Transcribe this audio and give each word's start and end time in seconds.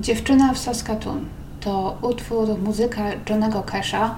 Dziewczyna 0.00 0.52
w 0.52 0.58
Saskatoon 0.58 1.24
to 1.60 1.98
utwór 2.02 2.58
muzyka 2.58 3.02
Johnego 3.30 3.62
Casha, 3.62 4.16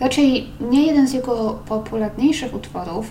raczej 0.00 0.46
nie 0.60 0.86
jeden 0.86 1.08
z 1.08 1.12
jego 1.12 1.58
popularniejszych 1.68 2.54
utworów, 2.54 3.10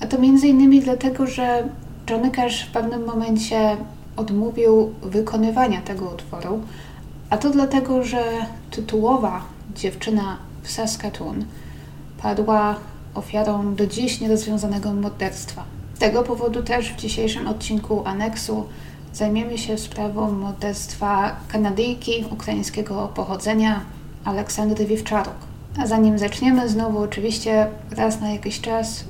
a 0.00 0.06
to 0.06 0.18
między 0.18 0.48
innymi 0.48 0.80
dlatego, 0.80 1.26
że 1.26 1.68
Johnny 2.10 2.30
Cash 2.30 2.66
w 2.66 2.70
pewnym 2.70 3.04
momencie 3.04 3.76
odmówił 4.16 4.94
wykonywania 5.02 5.82
tego 5.82 6.04
utworu, 6.04 6.60
a 7.30 7.36
to 7.36 7.50
dlatego, 7.50 8.04
że 8.04 8.22
tytułowa 8.70 9.42
dziewczyna 9.74 10.36
w 10.62 10.70
Saskatoon 10.70 11.44
padła 12.22 12.76
ofiarą 13.14 13.74
do 13.74 13.86
dziś 13.86 14.20
nierozwiązanego 14.20 14.92
morderstwa. 14.92 15.64
Z 15.94 15.98
tego 15.98 16.22
powodu 16.22 16.62
też 16.62 16.92
w 16.92 16.96
dzisiejszym 16.96 17.48
odcinku 17.48 18.02
Aneksu 18.04 18.64
zajmiemy 19.16 19.58
się 19.58 19.78
sprawą 19.78 20.32
morderstwa 20.32 21.36
Kanadyjki 21.48 22.24
ukraińskiego 22.30 23.08
pochodzenia 23.14 23.80
Aleksandry 24.24 24.86
Wiwczaruk. 24.86 25.34
A 25.78 25.86
zanim 25.86 26.18
zaczniemy, 26.18 26.68
znowu 26.68 26.98
oczywiście 26.98 27.66
raz 27.90 28.20
na 28.20 28.30
jakiś 28.30 28.60
czas 28.60 29.04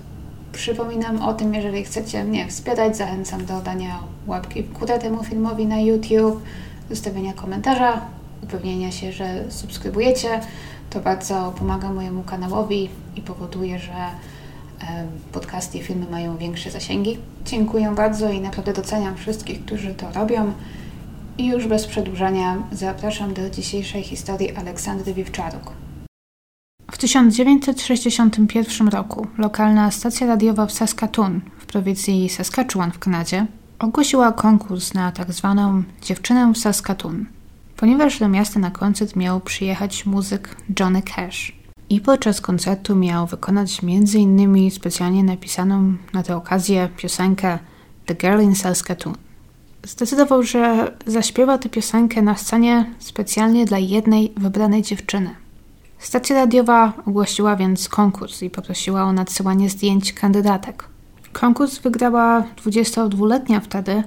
przypominam 0.52 1.22
o 1.22 1.34
tym, 1.34 1.54
jeżeli 1.54 1.84
chcecie 1.84 2.24
mnie 2.24 2.48
wspierać, 2.48 2.96
zachęcam 2.96 3.46
do 3.46 3.60
dania 3.60 3.98
łapki 4.26 4.62
w 4.62 4.72
górę 4.72 4.98
temu 4.98 5.24
filmowi 5.24 5.66
na 5.66 5.80
YouTube, 5.80 6.42
zostawienia 6.90 7.32
komentarza, 7.32 8.00
upewnienia 8.42 8.90
się, 8.90 9.12
że 9.12 9.44
subskrybujecie. 9.48 10.40
To 10.90 11.00
bardzo 11.00 11.54
pomaga 11.58 11.92
mojemu 11.92 12.22
kanałowi 12.22 12.88
i 13.16 13.22
powoduje, 13.22 13.78
że 13.78 13.92
podcasty 15.32 15.78
i 15.78 15.82
filmy 15.82 16.06
mają 16.10 16.36
większe 16.36 16.70
zasięgi. 16.70 17.18
Dziękuję 17.44 17.92
bardzo 17.96 18.30
i 18.30 18.40
naprawdę 18.40 18.72
doceniam 18.72 19.16
wszystkich, 19.16 19.64
którzy 19.64 19.94
to 19.94 20.12
robią. 20.12 20.52
I 21.38 21.46
już 21.46 21.66
bez 21.66 21.86
przedłużania 21.86 22.62
zapraszam 22.72 23.34
do 23.34 23.50
dzisiejszej 23.50 24.02
historii 24.02 24.56
Aleksandry 24.56 25.14
Wiewczaruk. 25.14 25.72
W 26.90 26.98
1961 26.98 28.88
roku 28.88 29.26
lokalna 29.38 29.90
stacja 29.90 30.26
radiowa 30.26 30.66
w 30.66 30.72
Saskatoon 30.72 31.40
w 31.58 31.66
prowincji 31.66 32.28
Saskatchewan 32.28 32.92
w 32.92 32.98
Kanadzie 32.98 33.46
ogłosiła 33.78 34.32
konkurs 34.32 34.94
na 34.94 35.12
tak 35.12 35.32
zwaną 35.32 35.82
dziewczynę 36.02 36.52
w 36.52 36.58
Saskatoon, 36.58 37.26
ponieważ 37.76 38.18
do 38.18 38.28
miasta 38.28 38.60
na 38.60 38.70
koncert 38.70 39.16
miał 39.16 39.40
przyjechać 39.40 40.06
muzyk 40.06 40.56
Johnny 40.80 41.02
Cash 41.02 41.55
i 41.90 42.00
podczas 42.00 42.40
koncertu 42.40 42.96
miał 42.96 43.26
wykonać 43.26 43.80
m.in. 43.82 44.70
specjalnie 44.70 45.24
napisaną 45.24 45.94
na 46.12 46.22
tę 46.22 46.36
okazję 46.36 46.88
piosenkę 46.96 47.58
The 48.06 48.14
Girl 48.14 48.42
in 48.42 48.54
Saskatoon. 48.54 49.14
Zdecydował, 49.84 50.42
że 50.42 50.92
zaśpiewa 51.06 51.58
tę 51.58 51.68
piosenkę 51.68 52.22
na 52.22 52.36
scenie 52.36 52.94
specjalnie 52.98 53.64
dla 53.64 53.78
jednej 53.78 54.32
wybranej 54.36 54.82
dziewczyny. 54.82 55.30
Stacja 55.98 56.36
radiowa 56.36 56.92
ogłosiła 57.06 57.56
więc 57.56 57.88
konkurs 57.88 58.42
i 58.42 58.50
poprosiła 58.50 59.04
o 59.04 59.12
nadsyłanie 59.12 59.70
zdjęć 59.70 60.12
kandydatek. 60.12 60.84
Konkurs 61.32 61.78
wygrała 61.78 62.44
22-letnia 62.64 63.60
wtedy 63.60 64.02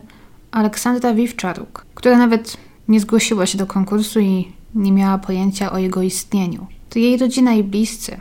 Aleksandra 0.52 1.14
Wiwczaruk, 1.14 1.86
która 1.96 2.18
nawet 2.18 2.58
nie 2.88 3.00
zgłosiła 3.00 3.46
się 3.46 3.58
do 3.58 3.68
konkursu 3.68 4.20
i 4.20 4.52
nie 4.76 4.92
miała 4.92 5.18
pojęcia 5.18 5.72
o 5.72 5.78
jego 5.78 6.02
istnieniu. 6.02 6.68
To 6.90 7.00
jej 7.00 7.18
rodzina 7.18 7.54
i 7.54 7.64
bliscy, 7.64 8.18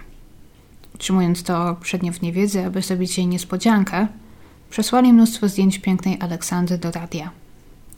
utrzymując 0.95 1.43
to 1.43 1.77
przednio 1.81 2.13
w 2.13 2.23
niewiedzy, 2.23 2.65
aby 2.65 2.83
zrobić 2.83 3.19
jej 3.19 3.27
niespodziankę, 3.27 4.07
przesłali 4.71 5.13
mnóstwo 5.13 5.49
zdjęć 5.49 5.79
pięknej 5.79 6.17
Aleksandry 6.21 6.79
do 6.79 6.91
radia. 6.91 7.31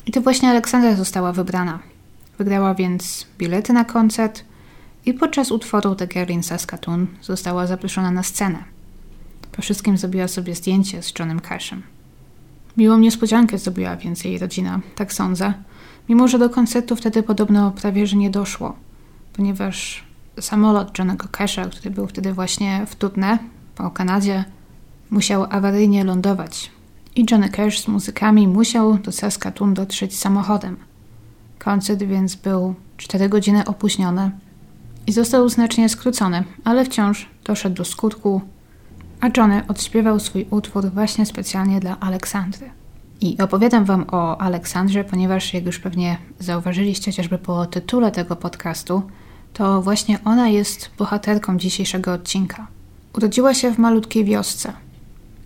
I 0.06 0.12
to 0.12 0.20
właśnie 0.20 0.50
Aleksandra 0.50 0.96
została 0.96 1.32
wybrana. 1.32 1.78
Wygrała 2.38 2.74
więc 2.74 3.26
bilety 3.38 3.72
na 3.72 3.84
koncert 3.84 4.44
i 5.06 5.14
podczas 5.14 5.52
utworu 5.52 5.94
The 5.94 6.06
Girl 6.06 6.32
in 6.32 6.42
Saskatoon 6.42 7.06
została 7.22 7.66
zaproszona 7.66 8.10
na 8.10 8.22
scenę. 8.22 8.64
Po 9.52 9.62
wszystkim 9.62 9.98
zrobiła 9.98 10.28
sobie 10.28 10.54
zdjęcie 10.54 11.02
z 11.02 11.12
Johnem 11.18 11.40
Cashem. 11.40 11.82
Miłą 12.76 12.98
niespodziankę 12.98 13.58
zrobiła 13.58 13.96
więc 13.96 14.24
jej 14.24 14.38
rodzina, 14.38 14.80
tak 14.94 15.12
sądzę, 15.12 15.54
mimo 16.08 16.28
że 16.28 16.38
do 16.38 16.50
koncertu 16.50 16.96
wtedy 16.96 17.22
podobno 17.22 17.70
prawie 17.70 18.06
że 18.06 18.16
nie 18.16 18.30
doszło, 18.30 18.76
ponieważ 19.32 20.04
samolot 20.40 20.98
Johnego 20.98 21.28
Casha, 21.28 21.64
który 21.64 21.90
był 21.90 22.06
wtedy 22.06 22.32
właśnie 22.32 22.86
w 22.86 22.96
Tutne, 22.96 23.38
po 23.74 23.90
Kanadzie, 23.90 24.44
musiał 25.10 25.46
awaryjnie 25.50 26.04
lądować. 26.04 26.70
I 27.16 27.26
Johnny 27.30 27.48
Cash 27.48 27.80
z 27.80 27.88
muzykami 27.88 28.48
musiał 28.48 28.98
do 28.98 29.12
Saskatoon 29.12 29.74
dotrzeć 29.74 30.18
samochodem. 30.18 30.76
Koncert 31.58 32.02
więc 32.02 32.34
był 32.34 32.74
4 32.96 33.28
godziny 33.28 33.64
opóźniony 33.64 34.30
i 35.06 35.12
został 35.12 35.48
znacznie 35.48 35.88
skrócony, 35.88 36.44
ale 36.64 36.84
wciąż 36.84 37.28
doszedł 37.44 37.76
do 37.76 37.84
skutku, 37.84 38.40
a 39.20 39.28
Johnny 39.36 39.62
odśpiewał 39.68 40.20
swój 40.20 40.46
utwór 40.50 40.90
właśnie 40.90 41.26
specjalnie 41.26 41.80
dla 41.80 42.00
Aleksandry. 42.00 42.70
I 43.20 43.38
opowiadam 43.38 43.84
Wam 43.84 44.04
o 44.12 44.40
Aleksandrze, 44.40 45.04
ponieważ, 45.04 45.54
jak 45.54 45.66
już 45.66 45.78
pewnie 45.78 46.18
zauważyliście, 46.38 47.10
chociażby 47.10 47.38
po 47.38 47.66
tytule 47.66 48.10
tego 48.10 48.36
podcastu, 48.36 49.02
to 49.52 49.82
właśnie 49.82 50.18
ona 50.24 50.48
jest 50.48 50.90
bohaterką 50.98 51.58
dzisiejszego 51.58 52.12
odcinka. 52.12 52.66
Urodziła 53.16 53.54
się 53.54 53.74
w 53.74 53.78
malutkiej 53.78 54.24
wiosce 54.24 54.72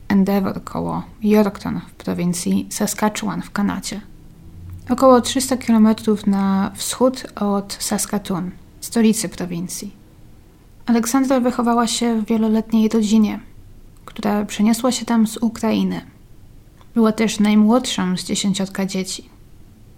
Endeavour 0.08 0.64
koło 0.64 1.02
Yorkton 1.22 1.80
w 1.80 1.92
prowincji 1.92 2.66
Saskatchewan 2.70 3.42
w 3.42 3.50
Kanadzie. 3.50 4.00
Około 4.90 5.20
300 5.20 5.56
km 5.56 5.88
na 6.26 6.70
wschód 6.74 7.26
od 7.36 7.76
Saskatoon, 7.80 8.50
stolicy 8.80 9.28
prowincji. 9.28 9.94
Aleksandra 10.86 11.40
wychowała 11.40 11.86
się 11.86 12.20
w 12.20 12.24
wieloletniej 12.24 12.88
rodzinie, 12.88 13.40
która 14.04 14.44
przeniosła 14.44 14.92
się 14.92 15.04
tam 15.04 15.26
z 15.26 15.36
Ukrainy. 15.36 16.00
Była 16.94 17.12
też 17.12 17.40
najmłodszą 17.40 18.16
z 18.16 18.24
dziesięciotka 18.24 18.86
dzieci. 18.86 19.33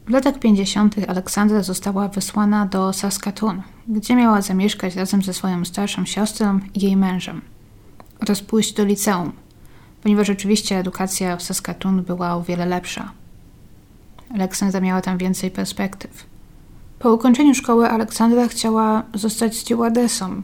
W 0.07 0.11
latach 0.11 0.39
50. 0.39 0.97
Aleksandra 1.09 1.63
została 1.63 2.09
wysłana 2.09 2.67
do 2.67 2.93
Saskatoon, 2.93 3.63
gdzie 3.89 4.17
miała 4.17 4.43
zamieszkać 4.43 4.97
razem 4.97 5.23
ze 5.23 5.35
swoją 5.35 5.65
starszą 5.65 6.05
siostrą 6.05 6.61
i 6.75 6.81
jej 6.81 6.97
mężem 6.97 7.41
oraz 8.23 8.41
pójść 8.41 8.73
do 8.73 8.85
liceum, 8.85 9.33
ponieważ 10.03 10.27
rzeczywiście 10.27 10.79
edukacja 10.79 11.37
w 11.37 11.43
Saskatoon 11.43 12.03
była 12.03 12.35
o 12.35 12.43
wiele 12.43 12.67
lepsza. 12.67 13.13
Aleksandra 14.35 14.81
miała 14.81 15.03
tam 15.03 15.19
więcej 15.19 15.51
perspektyw. 15.51 16.27
Po 16.99 17.13
ukończeniu 17.13 17.55
szkoły 17.55 17.91
Aleksandra 17.91 18.49
chciała 18.49 19.03
zostać 19.15 19.57
stewardessą. 19.57 20.43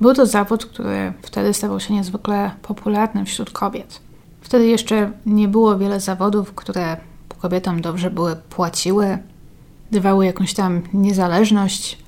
Był 0.00 0.14
to 0.14 0.26
zawód, 0.26 0.66
który 0.66 1.12
wtedy 1.22 1.54
stawał 1.54 1.80
się 1.80 1.94
niezwykle 1.94 2.50
popularny 2.62 3.24
wśród 3.24 3.50
kobiet. 3.50 4.00
Wtedy 4.40 4.66
jeszcze 4.66 5.12
nie 5.26 5.48
było 5.48 5.78
wiele 5.78 6.00
zawodów, 6.00 6.52
które 6.54 6.96
kobietom 7.40 7.80
dobrze 7.80 8.10
były 8.10 8.36
płaciły, 8.36 9.18
dawały 9.92 10.26
jakąś 10.26 10.54
tam 10.54 10.82
niezależność 10.92 11.98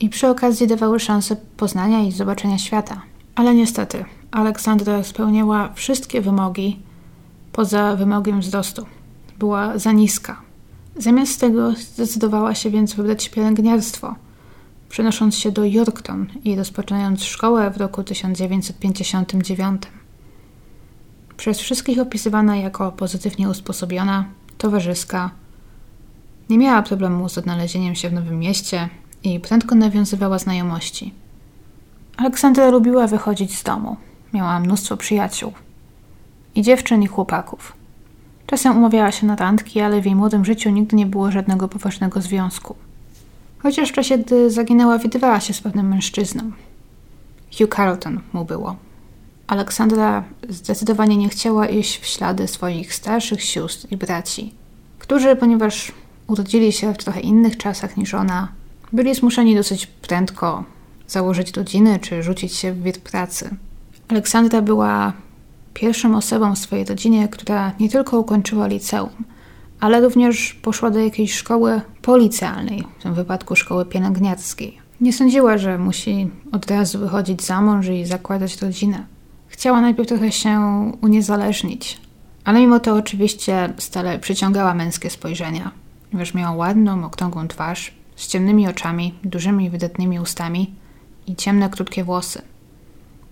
i 0.00 0.08
przy 0.08 0.28
okazji 0.28 0.66
dawały 0.66 1.00
szansę 1.00 1.36
poznania 1.56 2.00
i 2.00 2.12
zobaczenia 2.12 2.58
świata. 2.58 3.02
Ale 3.34 3.54
niestety, 3.54 4.04
Aleksandra 4.30 5.02
spełniała 5.02 5.72
wszystkie 5.74 6.20
wymogi 6.20 6.78
poza 7.52 7.96
wymogiem 7.96 8.40
wzrostu. 8.40 8.86
Była 9.38 9.78
za 9.78 9.92
niska. 9.92 10.42
Zamiast 10.96 11.40
tego 11.40 11.72
zdecydowała 11.72 12.54
się 12.54 12.70
więc 12.70 12.94
wybrać 12.94 13.28
pielęgniarstwo, 13.28 14.14
przenosząc 14.88 15.36
się 15.36 15.52
do 15.52 15.64
Yorkton 15.64 16.26
i 16.44 16.56
rozpoczynając 16.56 17.24
szkołę 17.24 17.70
w 17.70 17.76
roku 17.76 18.04
1959. 18.04 19.82
Przez 21.36 21.58
wszystkich 21.58 21.98
opisywana 21.98 22.56
jako 22.56 22.92
pozytywnie 22.92 23.48
usposobiona, 23.48 24.24
towarzyska. 24.58 25.30
Nie 26.50 26.58
miała 26.58 26.82
problemu 26.82 27.28
z 27.28 27.38
odnalezieniem 27.38 27.94
się 27.94 28.08
w 28.08 28.12
nowym 28.12 28.38
mieście 28.38 28.88
i 29.24 29.40
prędko 29.40 29.74
nawiązywała 29.74 30.38
znajomości. 30.38 31.14
Aleksandra 32.16 32.70
lubiła 32.70 33.06
wychodzić 33.06 33.58
z 33.58 33.62
domu. 33.62 33.96
Miała 34.32 34.60
mnóstwo 34.60 34.96
przyjaciół. 34.96 35.52
I 36.54 36.62
dziewczyn, 36.62 37.02
i 37.02 37.06
chłopaków. 37.06 37.72
Czasem 38.46 38.76
umawiała 38.76 39.12
się 39.12 39.26
na 39.26 39.36
randki, 39.36 39.80
ale 39.80 40.00
w 40.00 40.04
jej 40.04 40.14
młodym 40.14 40.44
życiu 40.44 40.70
nigdy 40.70 40.96
nie 40.96 41.06
było 41.06 41.30
żadnego 41.30 41.68
poważnego 41.68 42.20
związku. 42.20 42.74
Chociaż 43.58 43.88
w 43.88 43.92
czasie, 43.92 44.18
gdy 44.18 44.50
zaginęła, 44.50 44.98
widywała 44.98 45.40
się 45.40 45.54
z 45.54 45.60
pewnym 45.60 45.88
mężczyzną. 45.88 46.52
Hugh 47.58 47.74
Carlton 47.74 48.20
mu 48.32 48.44
było. 48.44 48.76
Aleksandra 49.48 50.24
zdecydowanie 50.48 51.16
nie 51.16 51.28
chciała 51.28 51.66
iść 51.66 52.00
w 52.00 52.06
ślady 52.06 52.48
swoich 52.48 52.94
starszych 52.94 53.42
sióstr 53.42 53.86
i 53.90 53.96
braci, 53.96 54.54
którzy, 54.98 55.36
ponieważ 55.36 55.92
urodzili 56.26 56.72
się 56.72 56.94
w 56.94 56.98
trochę 56.98 57.20
innych 57.20 57.56
czasach 57.56 57.96
niż 57.96 58.14
ona, 58.14 58.48
byli 58.92 59.14
zmuszeni 59.14 59.54
dosyć 59.54 59.86
prędko 59.86 60.64
założyć 61.06 61.56
rodziny 61.56 61.98
czy 61.98 62.22
rzucić 62.22 62.54
się 62.54 62.72
w 62.72 62.82
wir 62.82 63.00
pracy. 63.00 63.56
Aleksandra 64.08 64.62
była 64.62 65.12
pierwszą 65.74 66.16
osobą 66.16 66.54
w 66.54 66.58
swojej 66.58 66.84
rodzinie, 66.84 67.28
która 67.28 67.72
nie 67.80 67.88
tylko 67.88 68.20
ukończyła 68.20 68.66
liceum, 68.66 69.24
ale 69.80 70.00
również 70.00 70.54
poszła 70.62 70.90
do 70.90 70.98
jakiejś 70.98 71.34
szkoły 71.34 71.80
policjalnej, 72.02 72.84
w 72.98 73.02
tym 73.02 73.14
wypadku 73.14 73.56
szkoły 73.56 73.84
pielęgniarskiej. 73.84 74.78
Nie 75.00 75.12
sądziła, 75.12 75.58
że 75.58 75.78
musi 75.78 76.30
od 76.52 76.70
razu 76.70 76.98
wychodzić 76.98 77.42
za 77.42 77.60
mąż 77.60 77.86
i 77.86 78.04
zakładać 78.04 78.62
rodzinę. 78.62 79.17
Chciała 79.58 79.80
najpierw 79.80 80.08
trochę 80.08 80.32
się 80.32 80.60
uniezależnić, 81.02 82.00
ale 82.44 82.60
mimo 82.60 82.80
to 82.80 82.94
oczywiście 82.94 83.72
stale 83.78 84.18
przyciągała 84.18 84.74
męskie 84.74 85.10
spojrzenia. 85.10 85.70
Ponieważ 86.10 86.34
miała 86.34 86.56
ładną, 86.56 87.04
okrągłą 87.04 87.48
twarz, 87.48 87.94
z 88.16 88.26
ciemnymi 88.26 88.68
oczami, 88.68 89.14
dużymi, 89.24 89.70
wydatnymi 89.70 90.20
ustami 90.20 90.74
i 91.26 91.36
ciemne, 91.36 91.70
krótkie 91.70 92.04
włosy. 92.04 92.42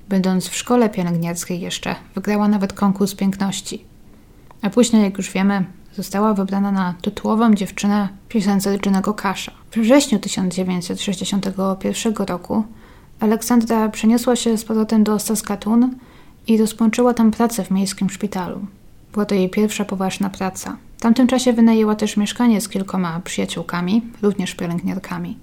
Będąc 0.08 0.48
w 0.48 0.56
szkole 0.56 0.90
pielęgniarskiej 0.90 1.60
jeszcze, 1.60 1.94
wygrała 2.14 2.48
nawet 2.48 2.72
konkurs 2.72 3.14
piękności. 3.14 3.84
A 4.62 4.70
później, 4.70 5.02
jak 5.02 5.18
już 5.18 5.30
wiemy, 5.30 5.64
została 5.94 6.34
wybrana 6.34 6.72
na 6.72 6.94
tytułową 7.02 7.54
dziewczynę 7.54 8.08
piosence 8.28 8.78
Johnego 8.84 9.14
Kasza. 9.14 9.52
We 9.74 9.82
wrześniu 9.82 10.18
1961 10.18 12.14
roku 12.26 12.64
Aleksandra 13.20 13.88
przeniosła 13.88 14.36
się 14.36 14.58
z 14.58 14.64
powrotem 14.64 15.04
do 15.04 15.18
Saskatoon 15.18 15.90
i 16.46 16.58
rozpoczęła 16.58 17.14
tam 17.14 17.30
pracę 17.30 17.64
w 17.64 17.70
miejskim 17.70 18.10
szpitalu. 18.10 18.66
Była 19.12 19.26
to 19.26 19.34
jej 19.34 19.50
pierwsza 19.50 19.84
poważna 19.84 20.30
praca. 20.30 20.76
W 20.98 21.00
tamtym 21.00 21.26
czasie 21.26 21.52
wynajęła 21.52 21.94
też 21.94 22.16
mieszkanie 22.16 22.60
z 22.60 22.68
kilkoma 22.68 23.20
przyjaciółkami, 23.24 24.02
również 24.22 24.54
pielęgniarkami. 24.54 25.38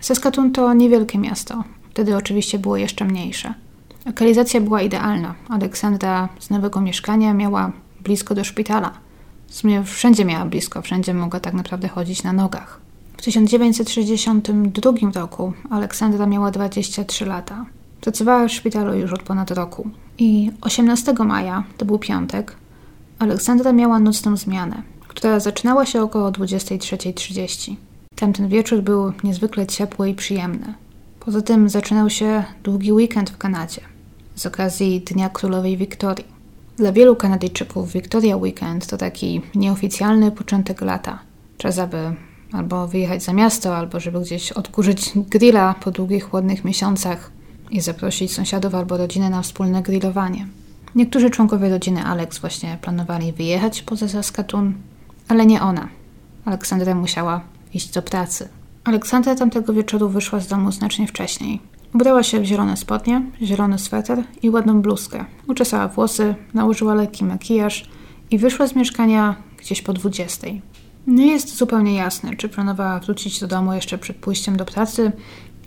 Saskatoon 0.00 0.52
to 0.52 0.74
niewielkie 0.74 1.18
miasto. 1.18 1.64
Wtedy 1.90 2.16
oczywiście 2.16 2.58
było 2.58 2.76
jeszcze 2.76 3.04
mniejsze. 3.04 3.54
Lokalizacja 4.06 4.60
była 4.60 4.82
idealna. 4.82 5.34
Aleksandra 5.48 6.28
z 6.40 6.50
nowego 6.50 6.80
mieszkania 6.80 7.34
miała 7.34 7.72
blisko 8.00 8.34
do 8.34 8.44
szpitala. 8.44 8.92
W 9.46 9.54
sumie 9.54 9.84
wszędzie 9.84 10.24
miała 10.24 10.46
blisko, 10.46 10.82
wszędzie 10.82 11.14
mogła 11.14 11.40
tak 11.40 11.54
naprawdę 11.54 11.88
chodzić 11.88 12.22
na 12.22 12.32
nogach. 12.32 12.80
W 13.16 13.22
1962 13.22 14.92
roku 15.14 15.52
Aleksandra 15.70 16.26
miała 16.26 16.50
23 16.50 17.26
lata. 17.26 17.66
Pracowała 18.02 18.48
w 18.48 18.52
szpitalu 18.52 18.94
już 18.94 19.12
od 19.12 19.22
ponad 19.22 19.50
roku. 19.50 19.90
I 20.18 20.50
18 20.60 21.12
maja, 21.12 21.64
to 21.76 21.84
był 21.84 21.98
piątek, 21.98 22.56
Aleksandra 23.18 23.72
miała 23.72 23.98
nocną 23.98 24.36
zmianę, 24.36 24.82
która 25.08 25.40
zaczynała 25.40 25.86
się 25.86 26.02
około 26.02 26.30
23.30. 26.30 27.74
Tamten 28.14 28.48
wieczór 28.48 28.82
był 28.82 29.12
niezwykle 29.24 29.66
ciepły 29.66 30.10
i 30.10 30.14
przyjemny. 30.14 30.74
Poza 31.20 31.42
tym 31.42 31.68
zaczynał 31.68 32.10
się 32.10 32.44
długi 32.62 32.92
weekend 32.92 33.30
w 33.30 33.38
Kanadzie 33.38 33.80
z 34.34 34.46
okazji 34.46 35.00
Dnia 35.00 35.28
Królowej 35.28 35.76
Wiktorii. 35.76 36.26
Dla 36.76 36.92
wielu 36.92 37.16
Kanadyjczyków 37.16 37.92
Victoria 37.92 38.36
Weekend 38.36 38.86
to 38.86 38.96
taki 38.96 39.40
nieoficjalny 39.54 40.30
początek 40.30 40.80
lata. 40.80 41.18
Czas, 41.58 41.78
aby 41.78 41.98
albo 42.52 42.88
wyjechać 42.88 43.22
za 43.22 43.32
miasto, 43.32 43.76
albo 43.76 44.00
żeby 44.00 44.20
gdzieś 44.20 44.52
odkurzyć 44.52 45.12
grilla 45.14 45.74
po 45.84 45.90
długich, 45.90 46.24
chłodnych 46.24 46.64
miesiącach 46.64 47.30
i 47.72 47.80
zaprosić 47.80 48.32
sąsiadów 48.32 48.74
albo 48.74 48.96
rodzinę 48.96 49.30
na 49.30 49.42
wspólne 49.42 49.82
grillowanie. 49.82 50.46
Niektórzy 50.94 51.30
członkowie 51.30 51.68
rodziny 51.68 52.04
Alex 52.04 52.38
właśnie 52.38 52.78
planowali 52.82 53.32
wyjechać 53.32 53.82
poza 53.82 54.08
Saskatoon, 54.08 54.74
ale 55.28 55.46
nie 55.46 55.62
ona. 55.62 55.88
Aleksandra 56.44 56.94
musiała 56.94 57.40
iść 57.74 57.90
do 57.90 58.02
pracy. 58.02 58.48
Aleksandra 58.84 59.34
tamtego 59.34 59.72
wieczoru 59.72 60.08
wyszła 60.08 60.40
z 60.40 60.46
domu 60.46 60.72
znacznie 60.72 61.06
wcześniej. 61.06 61.60
Ubrała 61.94 62.22
się 62.22 62.40
w 62.40 62.44
zielone 62.44 62.76
spodnie, 62.76 63.22
zielony 63.42 63.78
sweter 63.78 64.24
i 64.42 64.50
ładną 64.50 64.82
bluzkę. 64.82 65.24
Uczesała 65.48 65.88
włosy, 65.88 66.34
nałożyła 66.54 66.94
lekki 66.94 67.24
makijaż 67.24 67.90
i 68.30 68.38
wyszła 68.38 68.66
z 68.66 68.76
mieszkania 68.76 69.36
gdzieś 69.58 69.82
po 69.82 69.92
dwudziestej. 69.92 70.62
Nie 71.06 71.26
jest 71.26 71.56
zupełnie 71.56 71.94
jasne, 71.94 72.36
czy 72.36 72.48
planowała 72.48 72.98
wrócić 72.98 73.40
do 73.40 73.46
domu 73.46 73.72
jeszcze 73.72 73.98
przed 73.98 74.16
pójściem 74.16 74.56
do 74.56 74.64
pracy, 74.64 75.12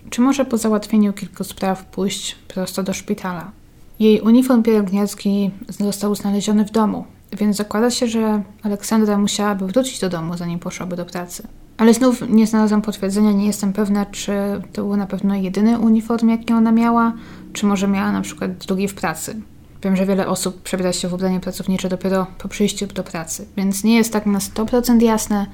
czy 0.10 0.22
może 0.22 0.46
po 0.46 0.58
załatwieniu 0.58 1.14
kilku 1.14 1.44
spraw 1.44 1.86
pójść 1.86 2.36
prosto 2.48 2.84
do 2.84 2.94
szpitala. 2.94 3.52
Jej 4.00 4.22
uniform 4.22 4.64
pielęgniarski 4.64 5.52
został 5.80 6.16
znaleziony 6.16 6.66
w 6.66 6.72
domu, 6.72 7.06
więc 7.38 7.58
zakłada 7.58 7.92
się, 7.92 8.08
że 8.08 8.44
Aleksandra 8.64 9.18
musiałaby 9.18 9.68
wrócić 9.68 10.00
do 10.00 10.10
domu, 10.10 10.38
zanim 10.38 10.60
poszłaby 10.60 10.96
do 10.96 11.06
pracy. 11.06 11.48
Ale 11.78 11.94
znów 11.94 12.30
nie 12.30 12.48
znalazłam 12.48 12.82
potwierdzenia, 12.82 13.32
nie 13.32 13.48
jestem 13.48 13.74
pewna, 13.74 14.06
czy 14.06 14.32
to 14.74 14.82
był 14.82 14.98
na 14.98 15.08
pewno 15.08 15.36
jedyny 15.36 15.80
uniform, 15.80 16.30
jaki 16.30 16.54
ona 16.54 16.72
miała, 16.72 17.14
czy 17.54 17.66
może 17.66 17.88
miała 17.88 18.12
na 18.12 18.22
przykład 18.22 18.52
drugi 18.52 18.88
w 18.88 18.96
pracy. 18.96 19.42
Wiem, 19.84 19.96
że 19.96 20.06
wiele 20.06 20.28
osób 20.28 20.62
przebiera 20.62 20.94
się 20.94 21.08
w 21.08 21.14
ubranie 21.14 21.40
pracownicze 21.40 21.90
dopiero 21.90 22.28
po 22.38 22.48
przyjściu 22.48 22.88
do 22.88 23.04
pracy, 23.04 23.48
więc 23.58 23.84
nie 23.84 23.96
jest 23.96 24.14
tak 24.14 24.26
na 24.26 24.40
100% 24.40 25.02
jasne, 25.02 25.46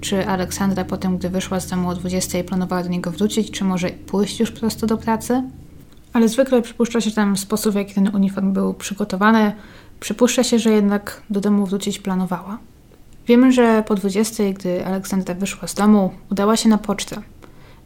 czy 0.00 0.26
Aleksandra 0.26 0.84
potem, 0.84 1.18
gdy 1.18 1.28
wyszła 1.28 1.60
z 1.60 1.66
domu 1.66 1.88
o 1.88 1.94
20 1.94 2.44
planowała 2.44 2.82
do 2.82 2.88
niego 2.88 3.10
wrócić, 3.10 3.50
czy 3.50 3.64
może 3.64 3.90
pójść 3.90 4.40
już 4.40 4.50
prosto 4.50 4.86
do 4.86 4.96
pracy. 4.96 5.42
Ale 6.12 6.28
zwykle 6.28 6.62
przypuszcza 6.62 7.00
się 7.00 7.10
tam 7.10 7.36
sposób, 7.36 7.72
w 7.72 7.76
jaki 7.76 7.94
ten 7.94 8.14
uniform 8.14 8.52
był 8.52 8.74
przygotowany. 8.74 9.52
Przypuszcza 10.00 10.44
się, 10.44 10.58
że 10.58 10.70
jednak 10.70 11.22
do 11.30 11.40
domu 11.40 11.66
wrócić 11.66 11.98
planowała. 11.98 12.58
Wiemy, 13.26 13.52
że 13.52 13.84
po 13.86 13.94
20, 13.94 14.44
gdy 14.52 14.86
Aleksandra 14.86 15.34
wyszła 15.34 15.68
z 15.68 15.74
domu, 15.74 16.10
udała 16.30 16.56
się 16.56 16.68
na 16.68 16.78
pocztę, 16.78 17.22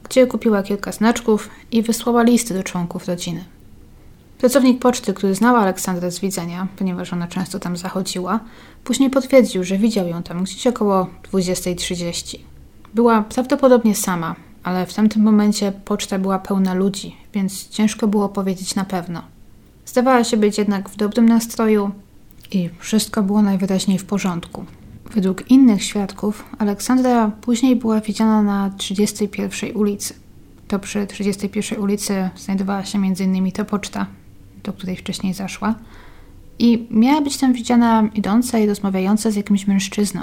gdzie 0.05 0.27
kupiła 0.27 0.63
kilka 0.63 0.93
znaczków 0.93 1.51
i 1.73 1.83
wysłała 1.83 2.23
listy 2.23 2.55
do 2.55 2.63
członków 2.63 3.09
rodziny. 3.09 3.45
Pracownik 4.41 4.79
poczty, 4.79 5.15
który 5.15 5.35
znał 5.35 5.57
Aleksandrę 5.57 6.11
z 6.11 6.21
widzenia, 6.21 6.69
ponieważ 6.77 7.13
ona 7.13 7.29
często 7.29 7.59
tam 7.59 7.77
zachodziła, 7.77 8.41
później 8.85 9.11
potwierdził, 9.11 9.65
że 9.65 9.79
widział 9.79 10.09
ją 10.09 10.23
tam 10.23 10.45
gdzieś 10.45 10.67
około 10.67 11.07
20.30. 11.33 12.39
Była 12.95 13.23
prawdopodobnie 13.23 13.95
sama, 13.95 14.37
ale 14.63 14.87
w 14.87 14.95
tamtym 14.95 15.23
momencie 15.23 15.73
poczta 15.85 16.19
była 16.19 16.39
pełna 16.39 16.75
ludzi, 16.75 17.17
więc 17.35 17.69
ciężko 17.69 18.09
było 18.09 18.29
powiedzieć 18.29 18.75
na 18.75 18.85
pewno. 18.85 19.23
Zdawała 19.87 20.25
się 20.25 20.37
być 20.37 20.59
jednak 20.59 20.89
w 20.89 20.97
dobrym 20.97 21.29
nastroju 21.29 21.91
i 22.53 22.71
wszystko 22.79 23.23
było 23.23 23.43
najwyraźniej 23.43 23.99
w 23.99 24.05
porządku. 24.05 24.65
Według 25.15 25.51
innych 25.51 25.85
świadków 25.85 26.45
Aleksandra 26.59 27.31
później 27.41 27.77
była 27.77 28.01
widziana 28.01 28.43
na 28.43 28.71
31 28.77 29.77
ulicy. 29.77 30.15
To 30.69 30.79
przy 30.79 31.07
31 31.07 31.81
ulicy 31.81 32.31
znajdowała 32.37 32.85
się 32.85 32.99
m.in. 32.99 33.53
ta 33.53 33.65
poczta, 33.65 34.07
do 34.65 34.73
której 34.73 34.97
wcześniej 34.97 35.35
zaszła. 35.35 35.75
I 36.59 36.87
miała 36.91 37.21
być 37.21 37.37
tam 37.37 37.53
widziana 37.53 38.09
idąca 38.15 38.59
i 38.59 38.67
rozmawiająca 38.67 39.31
z 39.31 39.37
jakimś 39.37 39.67
mężczyzną. 39.67 40.23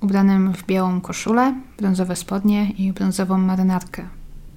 Ubranym 0.00 0.52
w 0.52 0.66
białą 0.66 1.00
koszulę, 1.00 1.54
brązowe 1.78 2.16
spodnie 2.16 2.70
i 2.70 2.92
brązową 2.92 3.38
marynarkę. 3.38 4.08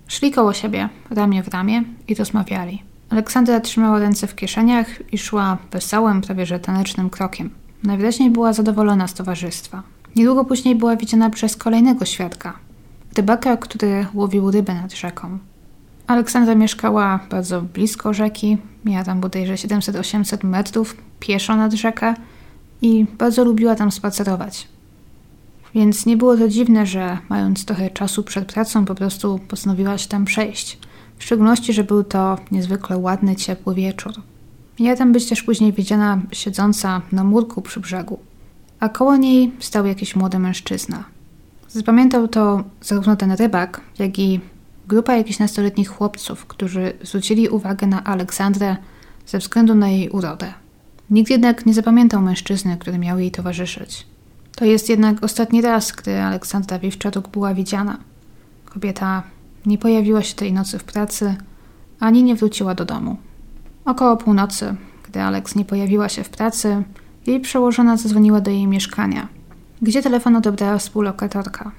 Szli 0.07 0.31
koło 0.31 0.53
siebie, 0.53 0.89
ramię 1.09 1.43
w 1.43 1.47
ramię 1.47 1.83
i 2.07 2.15
rozmawiali. 2.15 2.83
Aleksandra 3.09 3.59
trzymała 3.59 3.99
ręce 3.99 4.27
w 4.27 4.35
kieszeniach 4.35 5.13
i 5.13 5.17
szła 5.17 5.57
wesołym, 5.71 6.21
prawie 6.21 6.45
że 6.45 6.59
tanecznym 6.59 7.09
krokiem. 7.09 7.49
Najwyraźniej 7.83 8.29
była 8.29 8.53
zadowolona 8.53 9.07
z 9.07 9.13
towarzystwa. 9.13 9.83
Niedługo 10.15 10.45
później 10.45 10.75
była 10.75 10.95
widziana 10.95 11.29
przez 11.29 11.55
kolejnego 11.55 12.05
świadka, 12.05 12.53
rybaka, 13.17 13.57
który 13.57 14.05
łowił 14.13 14.51
rybę 14.51 14.73
nad 14.73 14.93
rzeką. 14.93 15.39
Aleksandra 16.09 16.55
mieszkała 16.55 17.19
bardzo 17.29 17.61
blisko 17.61 18.13
rzeki, 18.13 18.57
miała 18.85 19.03
tam 19.03 19.19
bodajże 19.19 19.53
700-800 19.53 20.45
metrów 20.45 20.97
pieszo 21.19 21.55
nad 21.55 21.73
rzekę 21.73 22.13
i 22.81 23.05
bardzo 23.17 23.43
lubiła 23.43 23.75
tam 23.75 23.91
spacerować. 23.91 24.67
Więc 25.75 26.05
nie 26.05 26.17
było 26.17 26.37
to 26.37 26.49
dziwne, 26.49 26.85
że 26.85 27.17
mając 27.29 27.65
trochę 27.65 27.89
czasu 27.89 28.23
przed 28.23 28.53
pracą, 28.53 28.85
po 28.85 28.95
prostu 28.95 29.39
postanowiła 29.47 29.97
się 29.97 30.07
tam 30.07 30.25
przejść. 30.25 30.79
W 31.17 31.23
szczególności, 31.23 31.73
że 31.73 31.83
był 31.83 32.03
to 32.03 32.37
niezwykle 32.51 32.97
ładny, 32.97 33.35
ciepły 33.35 33.75
wieczór. 33.75 34.13
Miała 34.79 34.97
tam 34.97 35.11
być 35.11 35.29
też 35.29 35.43
później 35.43 35.73
widziana 35.73 36.21
siedząca 36.31 37.01
na 37.11 37.23
murku 37.23 37.61
przy 37.61 37.79
brzegu, 37.79 38.19
a 38.79 38.89
koło 38.89 39.17
niej 39.17 39.51
stał 39.59 39.85
jakiś 39.85 40.15
młody 40.15 40.39
mężczyzna. 40.39 41.03
Zapamiętał 41.67 42.27
to 42.27 42.63
zarówno 42.81 43.15
ten 43.15 43.31
rybak, 43.31 43.81
jak 43.99 44.19
i 44.19 44.39
grupa 44.89 45.15
jakichś 45.15 45.39
nastoletnich 45.39 45.89
chłopców, 45.89 46.45
którzy 46.45 46.93
zwrócili 47.01 47.49
uwagę 47.49 47.87
na 47.87 48.03
Aleksandrę 48.03 48.77
ze 49.25 49.37
względu 49.37 49.75
na 49.75 49.89
jej 49.89 50.09
urodę. 50.09 50.53
Nikt 51.09 51.29
jednak 51.29 51.65
nie 51.65 51.73
zapamiętał 51.73 52.21
mężczyzny, 52.21 52.77
który 52.77 52.97
miał 52.97 53.19
jej 53.19 53.31
towarzyszyć. 53.31 54.07
To 54.55 54.65
jest 54.65 54.89
jednak 54.89 55.23
ostatni 55.23 55.61
raz, 55.61 55.91
gdy 55.91 56.21
Aleksandra 56.21 56.79
Wiwczaruk 56.79 57.27
była 57.27 57.53
widziana. 57.53 57.97
Kobieta 58.65 59.23
nie 59.65 59.77
pojawiła 59.77 60.23
się 60.23 60.35
tej 60.35 60.53
nocy 60.53 60.79
w 60.79 60.83
pracy, 60.83 61.35
ani 61.99 62.23
nie 62.23 62.35
wróciła 62.35 62.75
do 62.75 62.85
domu. 62.85 63.17
Około 63.85 64.17
północy, 64.17 64.75
gdy 65.03 65.21
Alex 65.21 65.55
nie 65.55 65.65
pojawiła 65.65 66.09
się 66.09 66.23
w 66.23 66.29
pracy, 66.29 66.83
jej 67.27 67.39
przełożona 67.39 67.97
zadzwoniła 67.97 68.41
do 68.41 68.51
jej 68.51 68.67
mieszkania, 68.67 69.27
gdzie 69.81 70.01
telefon 70.01 70.35
odebrała 70.35 70.77
współlokatorka. 70.77 71.71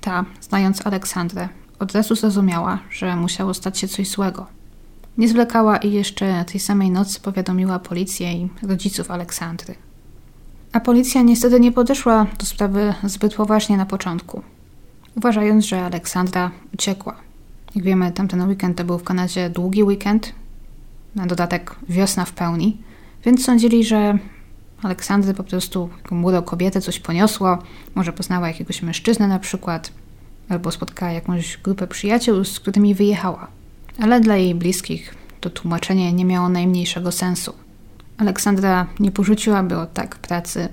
Ta, 0.00 0.24
znając 0.40 0.86
Aleksandrę, 0.86 1.48
od 1.82 1.92
razu 1.92 2.14
zrozumiała, 2.14 2.78
że 2.90 3.16
musiało 3.16 3.54
stać 3.54 3.78
się 3.78 3.88
coś 3.88 4.08
złego. 4.08 4.46
Nie 5.18 5.28
zwlekała 5.28 5.76
i 5.76 5.92
jeszcze 5.92 6.44
tej 6.44 6.60
samej 6.60 6.90
nocy 6.90 7.20
powiadomiła 7.20 7.78
policję 7.78 8.32
i 8.32 8.48
rodziców 8.62 9.10
Aleksandry. 9.10 9.74
A 10.72 10.80
policja 10.80 11.22
niestety 11.22 11.60
nie 11.60 11.72
podeszła 11.72 12.26
do 12.38 12.46
sprawy 12.46 12.94
zbyt 13.04 13.34
poważnie 13.34 13.76
na 13.76 13.86
początku, 13.86 14.42
uważając, 15.16 15.66
że 15.66 15.84
Aleksandra 15.84 16.50
uciekła. 16.74 17.16
Jak 17.74 17.84
wiemy, 17.84 18.12
tamten 18.12 18.48
weekend 18.48 18.78
to 18.78 18.84
był 18.84 18.98
w 18.98 19.04
Kanadzie 19.04 19.50
długi 19.50 19.82
weekend, 19.82 20.32
na 21.14 21.26
dodatek 21.26 21.76
wiosna 21.88 22.24
w 22.24 22.32
pełni, 22.32 22.78
więc 23.24 23.44
sądzili, 23.44 23.84
że 23.84 24.18
Aleksandry 24.82 25.34
po 25.34 25.44
prostu 25.44 25.90
jako 26.02 26.14
młodą 26.14 26.42
kobietę 26.42 26.80
coś 26.80 27.00
poniosło, 27.00 27.58
może 27.94 28.12
poznała 28.12 28.48
jakiegoś 28.48 28.82
mężczyznę 28.82 29.28
na 29.28 29.38
przykład, 29.38 29.92
albo 30.48 30.70
spotkała 30.70 31.12
jakąś 31.12 31.56
grupę 31.56 31.86
przyjaciół, 31.86 32.44
z 32.44 32.60
którymi 32.60 32.94
wyjechała. 32.94 33.48
Ale 33.98 34.20
dla 34.20 34.36
jej 34.36 34.54
bliskich 34.54 35.14
to 35.40 35.50
tłumaczenie 35.50 36.12
nie 36.12 36.24
miało 36.24 36.48
najmniejszego 36.48 37.12
sensu. 37.12 37.52
Aleksandra 38.18 38.86
nie 39.00 39.10
porzuciłaby 39.10 39.78
od 39.78 39.92
tak 39.92 40.16
pracy 40.16 40.68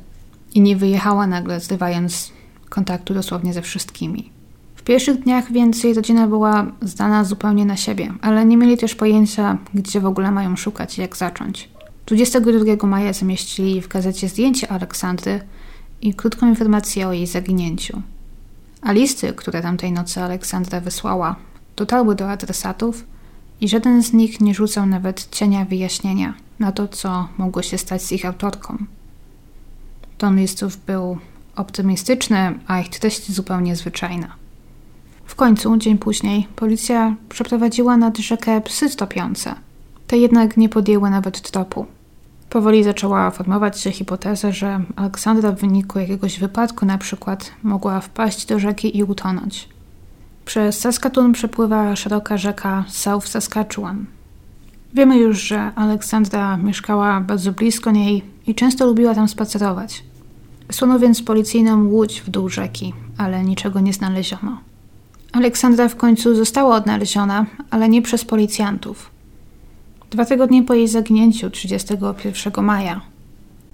i 0.54 0.62
nie 0.62 0.76
wyjechała 0.76 1.28
nagle, 1.28 1.60
zrywając 1.60 2.32
kontaktu 2.70 3.14
dosłownie 3.14 3.54
ze 3.54 3.62
wszystkimi. 3.62 4.32
W 4.76 4.84
pierwszych 4.84 5.20
dniach 5.24 5.52
więc 5.52 5.84
jej 5.84 5.94
rodzina 5.94 6.28
była 6.28 6.72
zdana 6.82 7.24
zupełnie 7.24 7.66
na 7.66 7.78
siebie, 7.78 8.14
ale 8.22 8.46
nie 8.46 8.58
mieli 8.58 8.78
też 8.78 8.96
pojęcia, 8.96 9.58
gdzie 9.74 10.02
w 10.02 10.06
ogóle 10.06 10.32
mają 10.32 10.56
szukać 10.56 10.98
i 10.98 11.02
jak 11.02 11.18
zacząć. 11.18 11.70
22 12.06 12.88
maja 12.88 13.14
zamieścili 13.14 13.82
w 13.82 13.88
gazecie 13.88 14.30
zdjęcie 14.30 14.72
Aleksandry 14.72 15.40
i 16.02 16.14
krótką 16.14 16.50
informację 16.50 17.08
o 17.08 17.14
jej 17.14 17.28
zaginięciu. 17.28 18.02
A 18.82 18.92
listy, 18.92 19.34
które 19.34 19.62
tamtej 19.62 19.92
nocy 19.92 20.22
Aleksandra 20.22 20.82
wysłała, 20.82 21.36
dotarły 21.76 22.16
do 22.16 22.32
adresatów 22.32 23.06
i 23.62 23.70
żaden 23.70 24.04
z 24.04 24.14
nich 24.14 24.42
nie 24.42 24.54
rzucał 24.54 24.86
nawet 24.86 25.30
cienia 25.32 25.66
wyjaśnienia 25.66 26.34
na 26.60 26.72
to, 26.72 26.88
co 26.88 27.28
mogło 27.38 27.62
się 27.62 27.78
stać 27.78 28.04
z 28.04 28.12
ich 28.12 28.26
autorką. 28.26 28.78
Ton 30.18 30.38
listów 30.38 30.78
był 30.86 31.18
optymistyczny, 31.56 32.60
a 32.68 32.80
ich 32.80 32.90
treść 32.90 33.32
zupełnie 33.32 33.76
zwyczajna. 33.76 34.36
W 35.26 35.36
końcu, 35.36 35.78
dzień 35.78 35.98
później, 35.98 36.48
policja 36.56 37.16
przeprowadziła 37.30 37.98
nad 37.98 38.18
rzekę 38.18 38.62
psy 38.62 38.90
stopiące. 38.90 39.56
Te 40.08 40.18
jednak 40.18 40.58
nie 40.58 40.70
podjęły 40.70 41.10
nawet 41.10 41.42
tropu. 41.42 41.86
Powoli 42.50 42.84
zaczęła 42.84 43.32
formować 43.32 43.80
się 43.80 43.92
hipoteza, 43.92 44.52
że 44.52 44.82
Aleksandra 44.96 45.52
w 45.52 45.60
wyniku 45.60 46.00
jakiegoś 46.00 46.40
wypadku 46.40 46.86
na 46.86 46.98
przykład 46.98 47.52
mogła 47.64 48.02
wpaść 48.02 48.46
do 48.46 48.60
rzeki 48.60 48.98
i 48.98 49.04
utonąć. 49.04 49.70
Przez 50.46 50.80
Saskatoon 50.80 51.34
przepływa 51.34 51.96
szeroka 51.96 52.38
rzeka 52.38 52.86
South 52.88 53.28
Saskatchewan. 53.28 54.06
Wiemy 54.94 55.18
już, 55.18 55.42
że 55.42 55.72
Aleksandra 55.76 56.58
mieszkała 56.58 57.22
bardzo 57.22 57.52
blisko 57.52 57.92
niej 57.92 58.24
i 58.48 58.56
często 58.56 58.86
lubiła 58.86 59.16
tam 59.16 59.28
spacerować. 59.28 60.04
Wysłano 60.68 61.00
więc 61.00 61.22
policyjną 61.22 61.86
łódź 61.86 62.22
w 62.22 62.30
dół 62.30 62.50
rzeki, 62.50 62.94
ale 63.18 63.44
niczego 63.44 63.80
nie 63.80 63.94
znaleziono. 63.94 64.58
Aleksandra 65.32 65.88
w 65.88 65.96
końcu 65.96 66.36
została 66.36 66.76
odnaleziona, 66.76 67.46
ale 67.70 67.90
nie 67.90 68.02
przez 68.02 68.26
policjantów. 68.26 69.12
Dwa 70.12 70.26
tygodnie 70.26 70.64
po 70.64 70.74
jej 70.74 70.88
zaginięciu, 70.88 71.50
31 71.50 72.64
maja, 72.66 73.02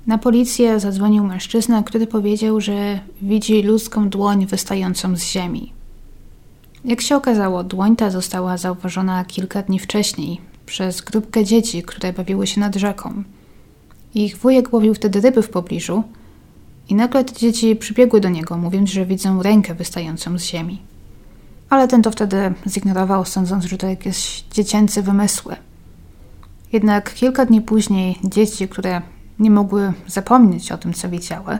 na 0.07 0.17
policję 0.17 0.79
zadzwonił 0.79 1.23
mężczyzna, 1.23 1.83
który 1.83 2.07
powiedział, 2.07 2.61
że 2.61 2.99
widzi 3.21 3.63
ludzką 3.63 4.09
dłoń 4.09 4.45
wystającą 4.45 5.15
z 5.15 5.23
ziemi. 5.23 5.73
Jak 6.85 7.01
się 7.01 7.15
okazało, 7.15 7.63
dłoń 7.63 7.95
ta 7.95 8.09
została 8.09 8.57
zauważona 8.57 9.25
kilka 9.25 9.61
dni 9.61 9.79
wcześniej 9.79 10.41
przez 10.65 11.01
grupkę 11.01 11.45
dzieci, 11.45 11.83
które 11.83 12.13
bawiły 12.13 12.47
się 12.47 12.61
nad 12.61 12.75
rzeką. 12.75 13.23
Ich 14.15 14.37
wujek 14.37 14.73
łowił 14.73 14.93
wtedy 14.93 15.21
ryby 15.21 15.41
w 15.41 15.49
pobliżu 15.49 16.03
i 16.89 16.95
nagle 16.95 17.23
te 17.23 17.33
dzieci 17.33 17.75
przybiegły 17.75 18.21
do 18.21 18.29
niego, 18.29 18.57
mówiąc, 18.57 18.89
że 18.89 19.05
widzą 19.05 19.43
rękę 19.43 19.75
wystającą 19.75 20.37
z 20.39 20.43
ziemi. 20.43 20.81
Ale 21.69 21.87
ten 21.87 22.01
to 22.01 22.11
wtedy 22.11 22.53
zignorował, 22.67 23.25
sądząc, 23.25 23.65
że 23.65 23.77
to 23.77 23.87
jakieś 23.87 24.43
dziecięce 24.51 25.01
wymysły. 25.01 25.55
Jednak 26.75 27.13
kilka 27.13 27.45
dni 27.45 27.61
później 27.61 28.19
dzieci, 28.23 28.67
które 28.67 29.01
nie 29.39 29.51
mogły 29.51 29.93
zapomnieć 30.07 30.71
o 30.71 30.77
tym, 30.77 30.93
co 30.93 31.09
widziały, 31.09 31.57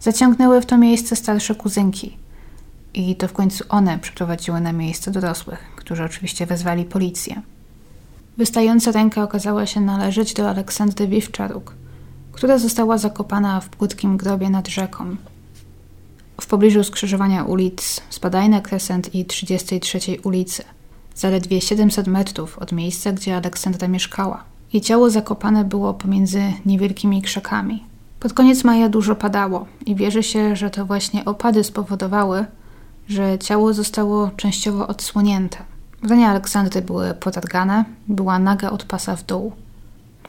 zaciągnęły 0.00 0.60
w 0.60 0.66
to 0.66 0.78
miejsce 0.78 1.16
starsze 1.16 1.54
kuzynki. 1.54 2.16
I 2.94 3.16
to 3.16 3.28
w 3.28 3.32
końcu 3.32 3.64
one 3.68 3.98
przyprowadziły 3.98 4.60
na 4.60 4.72
miejsce 4.72 5.10
dorosłych, 5.10 5.58
którzy 5.76 6.04
oczywiście 6.04 6.46
wezwali 6.46 6.84
policję. 6.84 7.42
Wystająca 8.36 8.92
ręka 8.92 9.22
okazała 9.22 9.66
się 9.66 9.80
należeć 9.80 10.34
do 10.34 10.50
Aleksandry 10.50 11.08
Wiwczaruk, 11.08 11.74
która 12.32 12.58
została 12.58 12.98
zakopana 12.98 13.60
w 13.60 13.68
płytkim 13.68 14.16
grobie 14.16 14.50
nad 14.50 14.68
rzeką. 14.68 15.16
W 16.40 16.46
pobliżu 16.46 16.84
skrzyżowania 16.84 17.44
ulic 17.44 18.00
Spadajna 18.10 18.60
Crescent 18.60 19.14
i 19.14 19.24
33 19.24 19.98
ulicy– 20.22 20.64
zaledwie 21.18 21.60
700 21.60 22.06
metrów 22.06 22.58
od 22.58 22.72
miejsca, 22.72 23.12
gdzie 23.12 23.36
Aleksandra 23.36 23.88
mieszkała. 23.88 24.44
Jej 24.72 24.80
ciało 24.80 25.10
zakopane 25.10 25.64
było 25.64 25.94
pomiędzy 25.94 26.42
niewielkimi 26.66 27.22
krzakami. 27.22 27.84
Pod 28.20 28.32
koniec 28.32 28.64
maja 28.64 28.88
dużo 28.88 29.14
padało 29.14 29.66
i 29.86 29.94
wierzy 29.94 30.22
się, 30.22 30.56
że 30.56 30.70
to 30.70 30.86
właśnie 30.86 31.24
opady 31.24 31.64
spowodowały, 31.64 32.44
że 33.08 33.38
ciało 33.38 33.74
zostało 33.74 34.30
częściowo 34.36 34.86
odsłonięte. 34.86 35.58
Ubrania 36.04 36.30
Aleksandry 36.30 36.82
były 36.82 37.14
potargane, 37.14 37.84
była 38.08 38.38
naga 38.38 38.70
od 38.70 38.84
pasa 38.84 39.16
w 39.16 39.24
dół, 39.24 39.52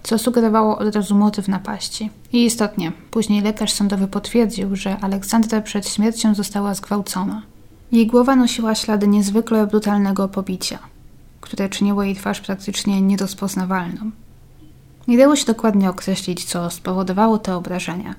co 0.03 0.17
sugerowało 0.17 0.77
od 0.77 0.95
razu 0.95 1.15
motyw 1.15 1.47
napaści. 1.47 2.09
I 2.33 2.45
istotnie, 2.45 2.91
później 3.11 3.41
lekarz 3.41 3.73
sądowy 3.73 4.07
potwierdził, 4.07 4.75
że 4.75 4.97
Aleksandra 4.97 5.61
przed 5.61 5.89
śmiercią 5.89 6.35
została 6.35 6.73
zgwałcona. 6.73 7.41
Jej 7.91 8.07
głowa 8.07 8.35
nosiła 8.35 8.75
ślady 8.75 9.07
niezwykle 9.07 9.67
brutalnego 9.67 10.27
pobicia, 10.27 10.79
które 11.41 11.69
czyniło 11.69 12.03
jej 12.03 12.15
twarz 12.15 12.41
praktycznie 12.41 13.01
nierozpoznawalną. 13.01 14.11
Nie 15.07 15.17
dało 15.17 15.35
się 15.35 15.45
dokładnie 15.45 15.89
określić, 15.89 16.45
co 16.45 16.69
spowodowało 16.69 17.37
te 17.37 17.55
obrażenia, 17.55 18.15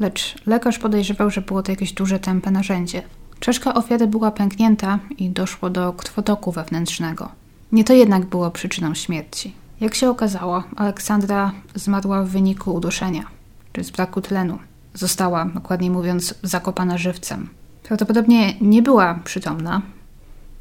lecz 0.00 0.34
lekarz 0.46 0.78
podejrzewał, 0.78 1.30
że 1.30 1.40
było 1.40 1.62
to 1.62 1.72
jakieś 1.72 1.92
duże 1.92 2.18
tępe 2.18 2.50
narzędzie. 2.50 3.02
Czaszka 3.40 3.74
ofiary 3.74 4.06
była 4.06 4.30
pęknięta 4.30 4.98
i 5.18 5.30
doszło 5.30 5.70
do 5.70 5.92
krwotoku 5.92 6.52
wewnętrznego. 6.52 7.28
Nie 7.72 7.84
to 7.84 7.92
jednak 7.92 8.24
było 8.24 8.50
przyczyną 8.50 8.94
śmierci. 8.94 9.54
Jak 9.80 9.94
się 9.94 10.10
okazało, 10.10 10.64
Aleksandra 10.76 11.52
zmarła 11.74 12.22
w 12.22 12.28
wyniku 12.28 12.74
uduszenia, 12.74 13.24
czy 13.72 13.84
z 13.84 13.90
braku 13.90 14.20
tlenu. 14.20 14.58
Została, 14.94 15.44
dokładniej 15.44 15.90
mówiąc, 15.90 16.34
zakopana 16.42 16.98
żywcem. 16.98 17.48
Prawdopodobnie 17.88 18.54
nie 18.60 18.82
była 18.82 19.14
przytomna, 19.24 19.82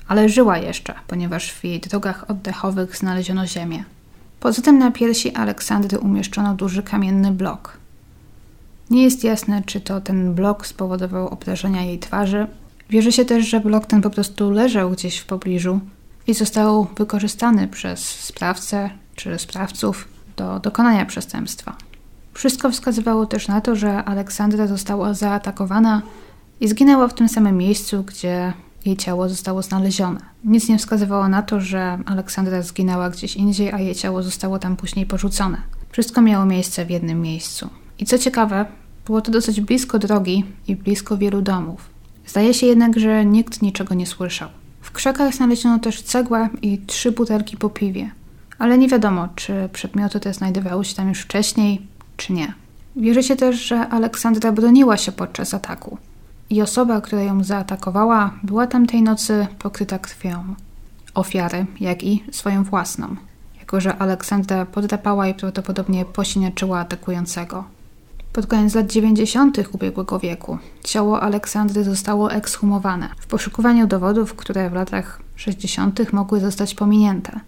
ale 0.07 0.29
żyła 0.29 0.57
jeszcze, 0.57 0.93
ponieważ 1.07 1.51
w 1.51 1.63
jej 1.63 1.79
drogach 1.79 2.29
oddechowych 2.29 2.97
znaleziono 2.97 3.47
ziemię. 3.47 3.83
Poza 4.39 4.61
tym 4.61 4.79
na 4.79 4.91
piersi 4.91 5.35
Aleksandry 5.35 5.99
umieszczono 5.99 6.53
duży 6.53 6.83
kamienny 6.83 7.31
blok. 7.31 7.77
Nie 8.89 9.03
jest 9.03 9.23
jasne, 9.23 9.63
czy 9.65 9.81
to 9.81 10.01
ten 10.01 10.33
blok 10.33 10.67
spowodował 10.67 11.27
obrażenia 11.27 11.83
jej 11.83 11.99
twarzy. 11.99 12.47
Wierzy 12.89 13.11
się 13.11 13.25
też, 13.25 13.47
że 13.47 13.59
blok 13.59 13.85
ten 13.85 14.01
po 14.01 14.09
prostu 14.09 14.51
leżał 14.51 14.91
gdzieś 14.91 15.17
w 15.17 15.25
pobliżu 15.25 15.79
i 16.27 16.33
został 16.33 16.87
wykorzystany 16.97 17.67
przez 17.67 17.99
sprawcę 17.99 18.89
czy 19.15 19.39
sprawców 19.39 20.07
do 20.37 20.59
dokonania 20.59 21.05
przestępstwa. 21.05 21.75
Wszystko 22.33 22.71
wskazywało 22.71 23.25
też 23.25 23.47
na 23.47 23.61
to, 23.61 23.75
że 23.75 24.03
Aleksandra 24.03 24.67
została 24.67 25.13
zaatakowana 25.13 26.01
i 26.59 26.67
zginęła 26.67 27.07
w 27.07 27.13
tym 27.13 27.29
samym 27.29 27.57
miejscu, 27.57 28.03
gdzie 28.03 28.53
jej 28.85 28.97
ciało 28.97 29.29
zostało 29.29 29.61
znalezione. 29.61 30.19
Nic 30.43 30.69
nie 30.69 30.77
wskazywało 30.77 31.27
na 31.29 31.41
to, 31.41 31.61
że 31.61 31.99
Aleksandra 32.05 32.61
zginęła 32.61 33.09
gdzieś 33.09 33.35
indziej, 33.35 33.71
a 33.71 33.79
jej 33.79 33.95
ciało 33.95 34.23
zostało 34.23 34.59
tam 34.59 34.75
później 34.75 35.05
porzucone. 35.05 35.57
Wszystko 35.91 36.21
miało 36.21 36.45
miejsce 36.45 36.85
w 36.85 36.89
jednym 36.89 37.21
miejscu. 37.21 37.69
I 37.99 38.05
co 38.05 38.17
ciekawe, 38.17 38.65
było 39.05 39.21
to 39.21 39.31
dosyć 39.31 39.61
blisko 39.61 39.99
drogi 39.99 40.45
i 40.67 40.75
blisko 40.75 41.17
wielu 41.17 41.41
domów. 41.41 41.89
Zdaje 42.27 42.53
się 42.53 42.65
jednak, 42.65 42.99
że 42.99 43.25
nikt 43.25 43.61
niczego 43.61 43.95
nie 43.95 44.05
słyszał. 44.05 44.49
W 44.81 44.91
krzakach 44.91 45.35
znaleziono 45.35 45.79
też 45.79 46.01
cegłę 46.01 46.49
i 46.61 46.77
trzy 46.77 47.11
butelki 47.11 47.57
po 47.57 47.69
piwie, 47.69 48.11
ale 48.59 48.77
nie 48.77 48.87
wiadomo, 48.87 49.27
czy 49.35 49.69
przedmioty 49.73 50.19
te 50.19 50.33
znajdowały 50.33 50.85
się 50.85 50.95
tam 50.95 51.09
już 51.09 51.19
wcześniej, 51.19 51.87
czy 52.17 52.33
nie. 52.33 52.53
Wierzy 52.95 53.23
się 53.23 53.35
też, 53.35 53.61
że 53.61 53.79
Aleksandra 53.79 54.51
broniła 54.51 54.97
się 54.97 55.11
podczas 55.11 55.53
ataku 55.53 55.97
i 56.49 56.61
osoba, 56.61 57.01
która 57.01 57.21
ją 57.21 57.43
zaatakowała, 57.43 58.33
była 58.43 58.67
tamtej 58.67 59.01
nocy 59.01 59.47
pokryta 59.59 59.99
krwią. 59.99 60.55
Ofiary, 61.13 61.65
jak 61.79 62.03
i 62.03 62.23
swoją 62.31 62.63
własną, 62.63 63.15
jako 63.59 63.81
że 63.81 63.97
Aleksandra 63.97 64.65
podrapała 64.65 65.27
i 65.27 65.33
prawdopodobnie 65.33 66.05
posiniaczyła 66.05 66.79
atakującego. 66.79 67.63
Pod 68.33 68.47
koniec 68.47 68.75
lat 68.75 68.91
90. 68.91 69.57
ubiegłego 69.71 70.19
wieku 70.19 70.57
ciało 70.83 71.21
Aleksandry 71.21 71.83
zostało 71.83 72.31
ekshumowane 72.31 73.09
w 73.19 73.27
poszukiwaniu 73.27 73.87
dowodów, 73.87 74.33
które 74.33 74.69
w 74.69 74.73
latach 74.73 75.21
60. 75.35 76.13
mogły 76.13 76.39
zostać 76.39 76.75
pominięte. 76.75 77.39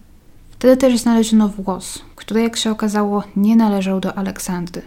Wtedy 0.52 0.78
też 0.78 1.00
znaleziono 1.00 1.50
włos, 1.50 2.02
który 2.16 2.42
jak 2.42 2.58
się 2.58 2.72
okazało 2.72 3.24
nie 3.36 3.56
należał 3.56 4.00
do 4.00 4.18
Aleksandry, 4.18 4.82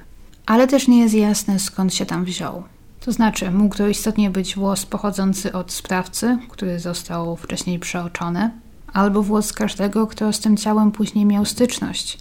ale 0.47 0.67
też 0.67 0.89
nie 0.89 1.01
jest 1.01 1.15
jasne 1.15 1.59
skąd 1.59 1.95
się 1.95 2.07
tam 2.07 2.25
wziął. 2.25 2.63
To 3.11 3.15
znaczy, 3.15 3.51
mógł 3.51 3.77
to 3.77 3.89
istotnie 3.89 4.31
być 4.31 4.57
włos 4.57 4.87
pochodzący 4.87 5.53
od 5.53 5.73
sprawcy, 5.73 6.39
który 6.49 6.79
został 6.79 7.37
wcześniej 7.37 7.79
przeoczony, 7.79 8.51
albo 8.93 9.23
włos 9.23 9.53
każdego, 9.53 10.07
kto 10.07 10.33
z 10.33 10.41
tym 10.41 10.57
ciałem 10.57 10.93
później 10.93 11.27
miał 11.27 11.45
styczność, 11.45 12.19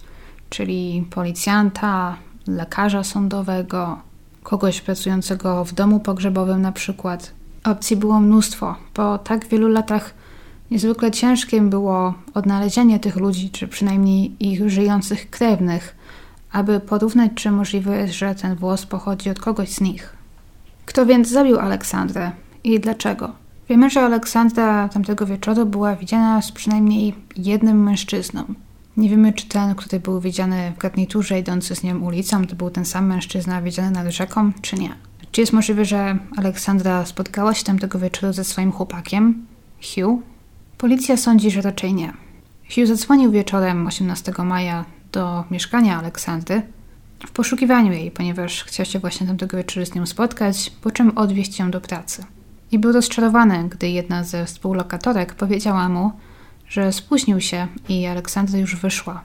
czyli 0.49 1.07
policjanta, 1.09 2.17
lekarza 2.47 3.03
sądowego, 3.03 4.01
kogoś 4.43 4.81
pracującego 4.81 5.65
w 5.65 5.73
domu 5.73 5.99
pogrzebowym 5.99 6.61
na 6.61 6.71
przykład. 6.71 7.33
Opcji 7.63 7.97
było 7.97 8.19
mnóstwo. 8.19 8.75
Po 8.93 9.17
tak 9.17 9.47
wielu 9.47 9.67
latach 9.67 10.13
niezwykle 10.71 11.11
ciężkim 11.11 11.69
było 11.69 12.13
odnalezienie 12.33 12.99
tych 12.99 13.15
ludzi, 13.15 13.49
czy 13.49 13.67
przynajmniej 13.67 14.35
ich 14.39 14.69
żyjących 14.69 15.29
krewnych, 15.29 15.95
aby 16.51 16.79
porównać, 16.79 17.31
czy 17.35 17.51
możliwe 17.51 17.97
jest, 17.97 18.13
że 18.13 18.35
ten 18.35 18.55
włos 18.55 18.85
pochodzi 18.85 19.29
od 19.29 19.39
kogoś 19.39 19.69
z 19.69 19.81
nich. 19.81 20.18
Kto 20.89 21.05
więc 21.05 21.29
zabił 21.29 21.59
Aleksandrę 21.59 22.31
i 22.63 22.79
dlaczego? 22.79 23.31
Wiemy, 23.69 23.89
że 23.89 24.01
Aleksandra 24.01 24.89
tamtego 24.89 25.25
wieczoru 25.25 25.65
była 25.65 25.95
widziana 25.95 26.41
z 26.41 26.51
przynajmniej 26.51 27.15
jednym 27.35 27.83
mężczyzną. 27.83 28.43
Nie 28.97 29.09
wiemy, 29.09 29.33
czy 29.33 29.47
ten, 29.47 29.75
który 29.75 29.99
był 29.99 30.19
widziany 30.19 30.73
w 30.75 30.81
garniturze 30.81 31.39
idący 31.39 31.75
z 31.75 31.83
nią 31.83 31.99
ulicą, 31.99 32.47
to 32.47 32.55
był 32.55 32.69
ten 32.69 32.85
sam 32.85 33.05
mężczyzna 33.05 33.61
widziany 33.61 33.91
nad 33.91 34.07
rzeką, 34.07 34.51
czy 34.61 34.75
nie. 34.75 34.89
Czy 35.31 35.41
jest 35.41 35.53
możliwe, 35.53 35.85
że 35.85 36.17
Aleksandra 36.37 37.05
spotkała 37.05 37.53
się 37.53 37.63
tamtego 37.63 37.99
wieczoru 37.99 38.33
ze 38.33 38.43
swoim 38.43 38.71
chłopakiem, 38.71 39.45
Hugh? 39.81 40.21
Policja 40.77 41.17
sądzi, 41.17 41.51
że 41.51 41.61
raczej 41.61 41.93
nie. 41.93 42.13
Hugh 42.75 42.87
zadzwonił 42.87 43.31
wieczorem 43.31 43.87
18 43.87 44.33
maja 44.43 44.85
do 45.11 45.43
mieszkania 45.51 45.99
Aleksandry 45.99 46.61
w 47.27 47.31
poszukiwaniu 47.31 47.91
jej, 47.91 48.11
ponieważ 48.11 48.63
chciał 48.63 48.85
się 48.85 48.99
właśnie 48.99 49.27
tamtego 49.27 49.57
wieczoru 49.57 49.85
z 49.85 49.95
nią 49.95 50.05
spotkać, 50.05 50.71
po 50.81 50.91
czym 50.91 51.17
odwieźć 51.17 51.59
ją 51.59 51.71
do 51.71 51.81
pracy. 51.81 52.23
I 52.71 52.79
był 52.79 52.91
rozczarowany, 52.91 53.69
gdy 53.69 53.89
jedna 53.89 54.23
ze 54.23 54.45
współlokatorek 54.45 55.33
powiedziała 55.33 55.89
mu, 55.89 56.11
że 56.67 56.93
spóźnił 56.93 57.41
się 57.41 57.67
i 57.89 58.05
Aleksandra 58.05 58.59
już 58.59 58.75
wyszła. 58.75 59.21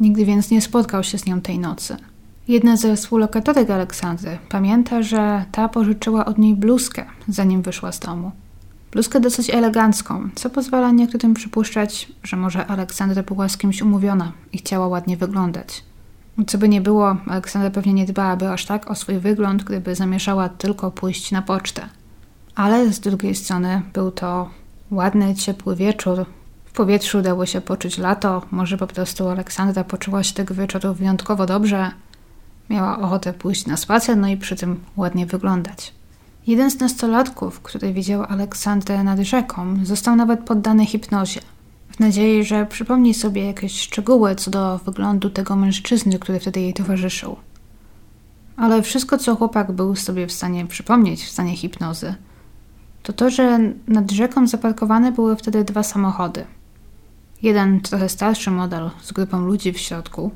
Nigdy 0.00 0.24
więc 0.24 0.50
nie 0.50 0.60
spotkał 0.60 1.04
się 1.04 1.18
z 1.18 1.26
nią 1.26 1.40
tej 1.40 1.58
nocy. 1.58 1.96
Jedna 2.48 2.76
ze 2.76 2.96
współlokatorek 2.96 3.70
Aleksandry 3.70 4.38
pamięta, 4.48 5.02
że 5.02 5.44
ta 5.52 5.68
pożyczyła 5.68 6.24
od 6.24 6.38
niej 6.38 6.54
bluzkę, 6.54 7.04
zanim 7.28 7.62
wyszła 7.62 7.92
z 7.92 8.00
domu. 8.00 8.32
Bluzkę 8.92 9.20
dosyć 9.20 9.50
elegancką, 9.50 10.28
co 10.34 10.50
pozwala 10.50 10.90
niektórym 10.90 11.34
przypuszczać, 11.34 12.08
że 12.22 12.36
może 12.36 12.66
Aleksandra 12.66 13.22
była 13.22 13.48
z 13.48 13.56
kimś 13.56 13.82
umówiona 13.82 14.32
i 14.52 14.58
chciała 14.58 14.86
ładnie 14.88 15.16
wyglądać. 15.16 15.84
Co 16.46 16.58
by 16.58 16.68
nie 16.68 16.80
było, 16.80 17.16
Aleksandra 17.26 17.70
pewnie 17.70 17.92
nie 17.92 18.06
dbałaby 18.06 18.48
aż 18.48 18.66
tak 18.66 18.90
o 18.90 18.94
swój 18.94 19.18
wygląd, 19.18 19.64
gdyby 19.64 19.94
zamierzała 19.94 20.48
tylko 20.48 20.90
pójść 20.90 21.30
na 21.30 21.42
pocztę. 21.42 21.88
Ale 22.54 22.92
z 22.92 23.00
drugiej 23.00 23.34
strony 23.34 23.82
był 23.92 24.10
to 24.10 24.50
ładny, 24.90 25.34
ciepły 25.34 25.76
wieczór. 25.76 26.26
W 26.64 26.72
powietrzu 26.72 27.22
dało 27.22 27.46
się 27.46 27.60
poczuć 27.60 27.98
lato, 27.98 28.42
może 28.50 28.78
po 28.78 28.86
prostu 28.86 29.28
Aleksandra 29.28 29.84
poczuła 29.84 30.22
się 30.22 30.34
tego 30.34 30.54
wieczoru 30.54 30.94
wyjątkowo 30.94 31.46
dobrze. 31.46 31.90
Miała 32.70 32.98
ochotę 32.98 33.32
pójść 33.32 33.66
na 33.66 33.76
spacer, 33.76 34.16
no 34.16 34.28
i 34.28 34.36
przy 34.36 34.56
tym 34.56 34.80
ładnie 34.96 35.26
wyglądać. 35.26 35.94
Jeden 36.46 36.70
z 36.70 36.80
nastolatków, 36.80 37.60
który 37.60 37.92
widział 37.92 38.22
Aleksandrę 38.22 39.04
nad 39.04 39.18
rzeką, 39.18 39.76
został 39.82 40.16
nawet 40.16 40.40
poddany 40.40 40.86
hipnozie. 40.86 41.40
Nadziei, 42.02 42.44
że 42.44 42.66
przypomni 42.66 43.14
sobie 43.14 43.46
jakieś 43.46 43.80
szczegóły 43.80 44.34
co 44.34 44.50
do 44.50 44.78
wyglądu 44.78 45.30
tego 45.30 45.56
mężczyzny, 45.56 46.18
który 46.18 46.40
wtedy 46.40 46.60
jej 46.60 46.74
towarzyszył. 46.74 47.36
Ale 48.56 48.82
wszystko, 48.82 49.18
co 49.18 49.36
chłopak 49.36 49.72
był 49.72 49.96
sobie 49.96 50.26
w 50.26 50.32
stanie 50.32 50.66
przypomnieć 50.66 51.24
w 51.24 51.30
stanie 51.30 51.56
hipnozy, 51.56 52.14
to 53.02 53.12
to, 53.12 53.30
że 53.30 53.58
nad 53.88 54.10
rzeką 54.10 54.46
zaparkowane 54.46 55.12
były 55.12 55.36
wtedy 55.36 55.64
dwa 55.64 55.82
samochody. 55.82 56.44
Jeden 57.42 57.80
trochę 57.80 58.08
starszy 58.08 58.50
model 58.50 58.90
z 59.02 59.12
grupą 59.12 59.40
ludzi 59.40 59.72
w 59.72 59.78
środku 59.78 60.30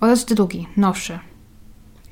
oraz 0.00 0.24
drugi, 0.24 0.66
nowszy. 0.76 1.18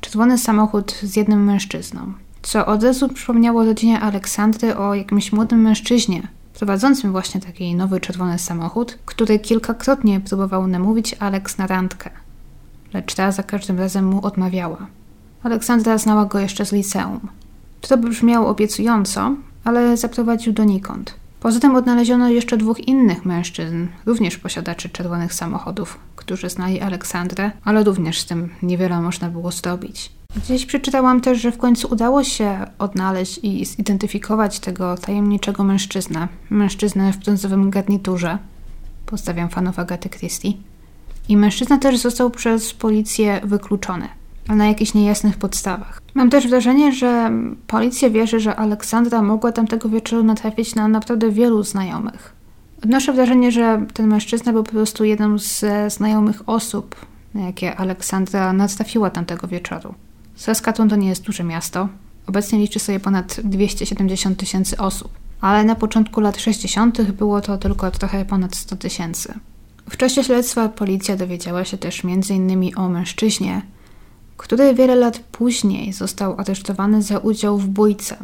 Czerwony 0.00 0.38
samochód 0.38 0.92
z 1.02 1.16
jednym 1.16 1.44
mężczyzną, 1.44 2.12
co 2.42 2.66
od 2.66 2.82
razu 2.82 3.08
przypomniało 3.08 3.64
rodzinie 3.64 4.00
Aleksandry 4.00 4.76
o 4.76 4.94
jakimś 4.94 5.32
młodym 5.32 5.60
mężczyźnie, 5.60 6.28
prowadzącym 6.54 7.12
właśnie 7.12 7.40
taki 7.40 7.74
nowy 7.74 8.00
czerwony 8.00 8.38
samochód, 8.38 8.98
który 9.04 9.38
kilkakrotnie 9.38 10.20
próbował 10.20 10.66
namówić 10.66 11.14
Alex 11.18 11.58
na 11.58 11.66
randkę, 11.66 12.10
lecz 12.94 13.14
ta 13.14 13.32
za 13.32 13.42
każdym 13.42 13.78
razem 13.78 14.06
mu 14.06 14.26
odmawiała. 14.26 14.86
Aleksandra 15.42 15.98
znała 15.98 16.24
go 16.24 16.38
jeszcze 16.38 16.66
z 16.66 16.72
liceum. 16.72 17.20
To 17.80 17.96
brzmiało 17.96 18.48
obiecująco, 18.48 19.36
ale 19.64 19.96
zaprowadził 19.96 20.52
donikąd. 20.52 21.14
Poza 21.40 21.60
tym 21.60 21.76
odnaleziono 21.76 22.28
jeszcze 22.28 22.56
dwóch 22.56 22.88
innych 22.88 23.24
mężczyzn, 23.24 23.86
również 24.06 24.38
posiadaczy 24.38 24.88
czerwonych 24.88 25.34
samochodów, 25.34 25.98
którzy 26.16 26.50
znali 26.50 26.80
Aleksandrę, 26.80 27.50
ale 27.64 27.84
również 27.84 28.20
z 28.20 28.26
tym 28.26 28.48
niewiele 28.62 29.00
można 29.00 29.28
było 29.28 29.50
zrobić. 29.50 30.10
Gdzieś 30.36 30.66
przeczytałam 30.66 31.20
też, 31.20 31.40
że 31.40 31.52
w 31.52 31.58
końcu 31.58 31.88
udało 31.92 32.24
się 32.24 32.66
odnaleźć 32.78 33.40
i 33.42 33.64
zidentyfikować 33.64 34.60
tego 34.60 34.96
tajemniczego 34.96 35.64
mężczyznę. 35.64 36.28
Mężczyznę 36.50 37.12
w 37.12 37.16
brązowym 37.16 37.70
garniturze. 37.70 38.38
Postawiam 39.06 39.48
fanów 39.48 39.78
Agaty 39.78 40.08
Christie. 40.08 40.52
I 41.28 41.36
mężczyzna 41.36 41.78
też 41.78 41.98
został 41.98 42.30
przez 42.30 42.74
policję 42.74 43.40
wykluczony 43.44 44.08
na 44.48 44.66
jakichś 44.66 44.94
niejasnych 44.94 45.36
podstawach. 45.36 46.02
Mam 46.14 46.30
też 46.30 46.48
wrażenie, 46.48 46.92
że 46.92 47.30
policja 47.66 48.10
wierzy, 48.10 48.40
że 48.40 48.56
Aleksandra 48.56 49.22
mogła 49.22 49.52
tamtego 49.52 49.88
wieczoru 49.88 50.22
natrafić 50.22 50.74
na 50.74 50.88
naprawdę 50.88 51.30
wielu 51.30 51.62
znajomych. 51.62 52.34
Odnoszę 52.84 53.12
wrażenie, 53.12 53.52
że 53.52 53.86
ten 53.94 54.06
mężczyzna 54.06 54.52
był 54.52 54.64
po 54.64 54.72
prostu 54.72 55.04
jedną 55.04 55.38
ze 55.38 55.90
znajomych 55.90 56.48
osób, 56.48 56.96
na 57.34 57.40
jakie 57.40 57.76
Aleksandra 57.76 58.52
natrafiła 58.52 59.10
tamtego 59.10 59.48
wieczoru. 59.48 59.94
Saskatchewan 60.36 60.88
to 60.88 60.96
nie 60.96 61.08
jest 61.08 61.22
duże 61.22 61.44
miasto. 61.44 61.88
Obecnie 62.26 62.58
liczy 62.58 62.78
sobie 62.78 63.00
ponad 63.00 63.40
270 63.44 64.38
tysięcy 64.38 64.76
osób, 64.78 65.12
ale 65.40 65.64
na 65.64 65.74
początku 65.74 66.20
lat 66.20 66.40
60. 66.40 67.02
było 67.02 67.40
to 67.40 67.58
tylko 67.58 67.90
trochę 67.90 68.24
ponad 68.24 68.56
100 68.56 68.76
tysięcy. 68.76 69.34
W 69.90 69.96
czasie 69.96 70.24
śledztwa 70.24 70.68
policja 70.68 71.16
dowiedziała 71.16 71.64
się 71.64 71.78
też 71.78 72.04
m.in. 72.04 72.78
o 72.78 72.88
mężczyźnie, 72.88 73.62
który 74.36 74.74
wiele 74.74 74.96
lat 74.96 75.18
później 75.18 75.92
został 75.92 76.40
aresztowany 76.40 77.02
za 77.02 77.18
udział 77.18 77.58
w 77.58 77.66
bójce 77.66 78.16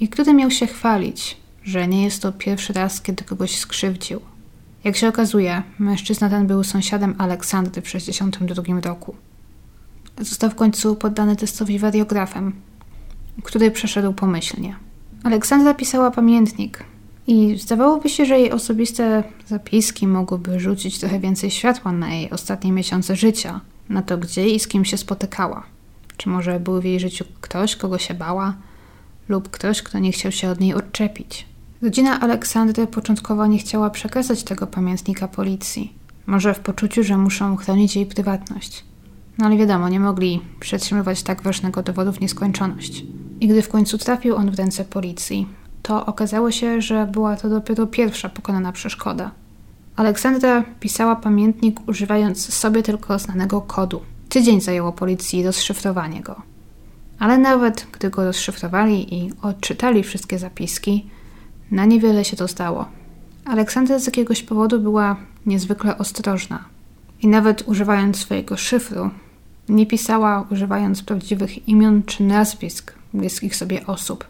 i 0.00 0.08
który 0.08 0.34
miał 0.34 0.50
się 0.50 0.66
chwalić, 0.66 1.36
że 1.64 1.88
nie 1.88 2.04
jest 2.04 2.22
to 2.22 2.32
pierwszy 2.32 2.72
raz, 2.72 3.00
kiedy 3.00 3.24
kogoś 3.24 3.58
skrzywdził. 3.58 4.20
Jak 4.84 4.96
się 4.96 5.08
okazuje, 5.08 5.62
mężczyzna 5.78 6.30
ten 6.30 6.46
był 6.46 6.64
sąsiadem 6.64 7.14
Aleksandry 7.18 7.82
w 7.82 7.84
1962 7.84 8.80
roku. 8.80 9.14
Został 10.20 10.50
w 10.50 10.54
końcu 10.54 10.96
poddany 10.96 11.36
testowi 11.36 11.78
wariografem, 11.78 12.52
który 13.42 13.70
przeszedł 13.70 14.12
pomyślnie. 14.12 14.76
Aleksandra 15.24 15.74
pisała 15.74 16.10
pamiętnik 16.10 16.84
i 17.26 17.58
zdawałoby 17.58 18.08
się, 18.08 18.26
że 18.26 18.38
jej 18.38 18.52
osobiste 18.52 19.24
zapiski 19.46 20.06
mogłyby 20.06 20.60
rzucić 20.60 20.98
trochę 20.98 21.20
więcej 21.20 21.50
światła 21.50 21.92
na 21.92 22.14
jej 22.14 22.30
ostatnie 22.30 22.72
miesiące 22.72 23.16
życia– 23.16 23.60
na 23.88 24.02
to, 24.02 24.18
gdzie 24.18 24.48
i 24.48 24.60
z 24.60 24.68
kim 24.68 24.84
się 24.84 24.96
spotykała. 24.96 25.62
Czy 26.16 26.28
może 26.28 26.60
był 26.60 26.80
w 26.80 26.84
jej 26.84 27.00
życiu 27.00 27.24
ktoś, 27.40 27.76
kogo 27.76 27.98
się 27.98 28.14
bała, 28.14 28.54
lub 29.28 29.50
ktoś, 29.50 29.82
kto 29.82 29.98
nie 29.98 30.12
chciał 30.12 30.32
się 30.32 30.50
od 30.50 30.60
niej 30.60 30.74
odczepić. 30.74 31.46
Rodzina 31.82 32.20
Aleksandry 32.20 32.86
początkowo 32.86 33.46
nie 33.46 33.58
chciała 33.58 33.90
przekazać 33.90 34.42
tego 34.42 34.66
pamiętnika 34.66 35.28
policji. 35.28 35.92
Może 36.26 36.54
w 36.54 36.60
poczuciu, 36.60 37.02
że 37.02 37.18
muszą 37.18 37.56
chronić 37.56 37.96
jej 37.96 38.06
prywatność. 38.06 38.84
No 39.38 39.46
ale 39.46 39.56
wiadomo, 39.56 39.88
nie 39.88 40.00
mogli 40.00 40.40
przetrzymywać 40.60 41.22
tak 41.22 41.42
ważnego 41.42 41.82
dowodu 41.82 42.12
w 42.12 42.20
nieskończoność. 42.20 43.04
I 43.40 43.48
gdy 43.48 43.62
w 43.62 43.68
końcu 43.68 43.98
trafił 43.98 44.36
on 44.36 44.50
w 44.50 44.58
ręce 44.58 44.84
policji, 44.84 45.46
to 45.82 46.06
okazało 46.06 46.50
się, 46.50 46.82
że 46.82 47.06
była 47.06 47.36
to 47.36 47.48
dopiero 47.48 47.86
pierwsza 47.86 48.28
pokonana 48.28 48.72
przeszkoda. 48.72 49.30
Aleksandra 49.96 50.64
pisała 50.80 51.16
pamiętnik 51.16 51.88
używając 51.88 52.54
sobie 52.54 52.82
tylko 52.82 53.18
znanego 53.18 53.60
kodu. 53.60 54.00
Tydzień 54.28 54.60
zajęło 54.60 54.92
policji 54.92 55.42
rozszyfrowanie 55.42 56.20
go. 56.20 56.42
Ale 57.18 57.38
nawet 57.38 57.86
gdy 57.92 58.10
go 58.10 58.24
rozszyfrowali 58.24 59.14
i 59.14 59.32
odczytali 59.42 60.02
wszystkie 60.02 60.38
zapiski, 60.38 61.06
na 61.70 61.84
niewiele 61.84 62.24
się 62.24 62.36
to 62.36 62.48
zdało. 62.48 62.88
Aleksandra 63.44 63.98
z 63.98 64.06
jakiegoś 64.06 64.42
powodu 64.42 64.80
była 64.80 65.16
niezwykle 65.46 65.98
ostrożna 65.98 66.64
i 67.22 67.28
nawet 67.28 67.68
używając 67.68 68.16
swojego 68.16 68.56
szyfru, 68.56 69.10
nie 69.68 69.86
pisała 69.86 70.46
używając 70.50 71.02
prawdziwych 71.02 71.68
imion 71.68 72.02
czy 72.02 72.22
nazwisk 72.22 72.94
bliskich 73.14 73.56
sobie 73.56 73.86
osób, 73.86 74.24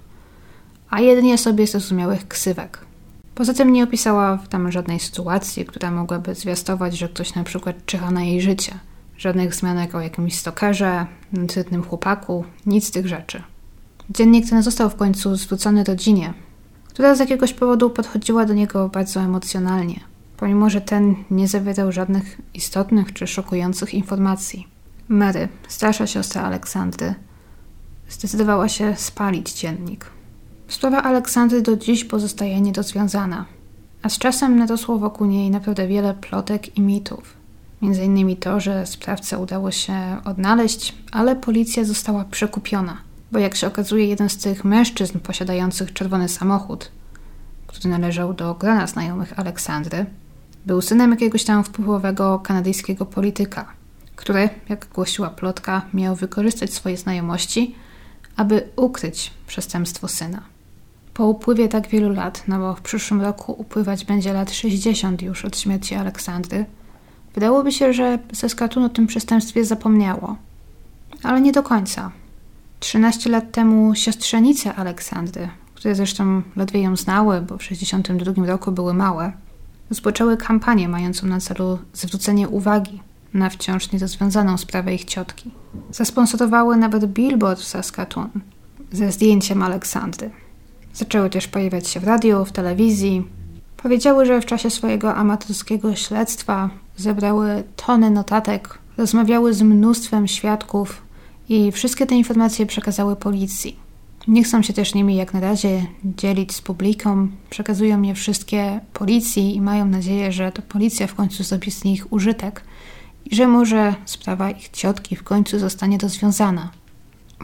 a 0.90 1.00
jedynie 1.00 1.38
sobie 1.38 1.66
zrozumiałych 1.66 2.28
ksywek. 2.28 2.78
Poza 3.34 3.54
tym 3.54 3.72
nie 3.72 3.84
opisała 3.84 4.38
tam 4.50 4.72
żadnej 4.72 5.00
sytuacji, 5.00 5.64
która 5.64 5.90
mogłaby 5.90 6.34
zwiastować, 6.34 6.98
że 6.98 7.08
ktoś 7.08 7.34
na 7.34 7.44
przykład 7.44 7.86
czyha 7.86 8.10
na 8.10 8.22
jej 8.24 8.40
życie, 8.40 8.78
Żadnych 9.18 9.50
wzmianek 9.50 9.94
o 9.94 10.00
jakimś 10.00 10.34
stokerze, 10.34 11.06
nędznym 11.32 11.82
chłopaku, 11.82 12.44
nic 12.66 12.86
z 12.86 12.90
tych 12.90 13.08
rzeczy. 13.08 13.42
Dziennik 14.10 14.50
ten 14.50 14.62
został 14.62 14.90
w 14.90 14.94
końcu 14.94 15.36
zwrócony 15.36 15.84
rodzinie, 15.84 16.34
która 16.88 17.14
z 17.14 17.18
jakiegoś 17.18 17.52
powodu 17.52 17.90
podchodziła 17.90 18.44
do 18.44 18.54
niego 18.54 18.88
bardzo 18.88 19.20
emocjonalnie, 19.20 20.00
pomimo 20.36 20.70
że 20.70 20.80
ten 20.80 21.14
nie 21.30 21.48
zawierał 21.48 21.92
żadnych 21.92 22.40
istotnych 22.54 23.12
czy 23.12 23.26
szokujących 23.26 23.94
informacji. 23.94 24.66
Mary, 25.08 25.48
starsza 25.68 26.06
siostra 26.06 26.42
Aleksandry, 26.42 27.14
zdecydowała 28.08 28.68
się 28.68 28.96
spalić 28.96 29.52
dziennik. 29.52 30.06
Sprawa 30.68 31.02
Aleksandry 31.02 31.62
do 31.62 31.76
dziś 31.76 32.04
pozostaje 32.04 32.60
niedozwiązana, 32.60 33.44
a 34.02 34.08
z 34.08 34.18
czasem 34.18 34.58
narosło 34.58 34.98
wokół 34.98 35.26
niej 35.26 35.50
naprawdę 35.50 35.88
wiele 35.88 36.14
plotek 36.14 36.76
i 36.76 36.80
mitów. 36.80 37.36
Między 37.82 38.04
innymi 38.04 38.36
to, 38.36 38.60
że 38.60 38.86
sprawcę 38.86 39.38
udało 39.38 39.70
się 39.70 40.16
odnaleźć, 40.24 40.94
ale 41.12 41.36
policja 41.36 41.84
została 41.84 42.24
przekupiona, 42.24 42.96
bo 43.32 43.38
jak 43.38 43.56
się 43.56 43.66
okazuje, 43.66 44.06
jeden 44.06 44.28
z 44.28 44.38
tych 44.38 44.64
mężczyzn 44.64 45.18
posiadających 45.18 45.92
czerwony 45.92 46.28
samochód, 46.28 46.90
który 47.66 47.88
należał 47.88 48.34
do 48.34 48.54
grona 48.54 48.86
znajomych 48.86 49.38
Aleksandry, 49.38 50.06
był 50.66 50.80
synem 50.80 51.10
jakiegoś 51.10 51.44
tam 51.44 51.64
wpływowego 51.64 52.38
kanadyjskiego 52.38 53.06
polityka, 53.06 53.77
który, 54.18 54.48
jak 54.68 54.88
głosiła 54.94 55.30
plotka, 55.30 55.82
miał 55.94 56.16
wykorzystać 56.16 56.74
swoje 56.74 56.96
znajomości, 56.96 57.74
aby 58.36 58.68
ukryć 58.76 59.30
przestępstwo 59.46 60.08
syna. 60.08 60.42
Po 61.14 61.26
upływie 61.26 61.68
tak 61.68 61.88
wielu 61.88 62.12
lat, 62.12 62.42
no 62.48 62.58
bo 62.58 62.74
w 62.74 62.80
przyszłym 62.80 63.20
roku 63.20 63.52
upływać 63.52 64.04
będzie 64.04 64.32
lat 64.32 64.52
60 64.52 65.22
już 65.22 65.44
od 65.44 65.58
śmierci 65.58 65.94
Aleksandry, 65.94 66.64
wydałoby 67.34 67.72
się, 67.72 67.92
że 67.92 68.18
Saskatun 68.32 68.84
o 68.84 68.88
tym 68.88 69.06
przestępstwie 69.06 69.64
zapomniało. 69.64 70.36
Ale 71.22 71.40
nie 71.40 71.52
do 71.52 71.62
końca. 71.62 72.10
13 72.80 73.30
lat 73.30 73.52
temu 73.52 73.94
siostrzenice 73.94 74.74
Aleksandry, 74.74 75.48
które 75.74 75.94
zresztą 75.94 76.42
ledwie 76.56 76.82
ją 76.82 76.96
znały, 76.96 77.40
bo 77.40 77.58
w 77.58 77.62
62 77.62 78.46
roku 78.46 78.72
były 78.72 78.94
małe, 78.94 79.32
rozpoczęły 79.90 80.36
kampanię 80.36 80.88
mającą 80.88 81.26
na 81.26 81.40
celu 81.40 81.78
zwrócenie 81.92 82.48
uwagi 82.48 83.00
na 83.34 83.50
wciąż 83.50 83.92
niezwiązaną 83.92 84.58
sprawę 84.58 84.94
ich 84.94 85.04
ciotki. 85.04 85.50
Zasponsorowały 85.90 86.76
nawet 86.76 87.06
billboard 87.06 87.60
w 87.60 87.64
Saskatoon 87.64 88.28
ze 88.92 89.12
zdjęciem 89.12 89.62
Aleksandry. 89.62 90.30
Zaczęły 90.94 91.30
też 91.30 91.48
pojawiać 91.48 91.88
się 91.88 92.00
w 92.00 92.04
radiu, 92.04 92.44
w 92.44 92.52
telewizji. 92.52 93.24
Powiedziały, 93.76 94.26
że 94.26 94.40
w 94.40 94.46
czasie 94.46 94.70
swojego 94.70 95.14
amatorskiego 95.14 95.94
śledztwa 95.94 96.70
zebrały 96.96 97.64
tony 97.76 98.10
notatek, 98.10 98.78
rozmawiały 98.96 99.54
z 99.54 99.62
mnóstwem 99.62 100.28
świadków 100.28 101.02
i 101.48 101.72
wszystkie 101.72 102.06
te 102.06 102.14
informacje 102.14 102.66
przekazały 102.66 103.16
policji. 103.16 103.76
Nie 104.28 104.42
chcą 104.42 104.62
się 104.62 104.72
też 104.72 104.94
nimi 104.94 105.16
jak 105.16 105.34
na 105.34 105.40
razie 105.40 105.86
dzielić 106.04 106.54
z 106.54 106.60
publiką, 106.60 107.28
przekazują 107.50 108.02
je 108.02 108.14
wszystkie 108.14 108.80
policji 108.92 109.56
i 109.56 109.60
mają 109.60 109.86
nadzieję, 109.86 110.32
że 110.32 110.52
to 110.52 110.62
policja 110.62 111.06
w 111.06 111.14
końcu 111.14 111.44
zrobi 111.44 111.70
z 111.70 111.84
nich 111.84 112.12
użytek 112.12 112.62
i 113.30 113.36
że 113.36 113.48
może 113.48 113.94
sprawa 114.04 114.50
ich 114.50 114.68
ciotki 114.68 115.16
w 115.16 115.22
końcu 115.22 115.58
zostanie 115.58 115.98
rozwiązana. 115.98 116.70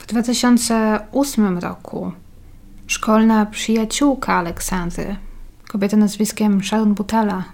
W 0.01 0.07
2008 0.07 1.59
roku 1.59 2.12
szkolna 2.87 3.47
przyjaciółka 3.47 4.35
Aleksandry, 4.35 5.16
kobieta 5.68 5.97
nazwiskiem 5.97 6.62
Sharon 6.62 6.94
Butala, 6.94 7.44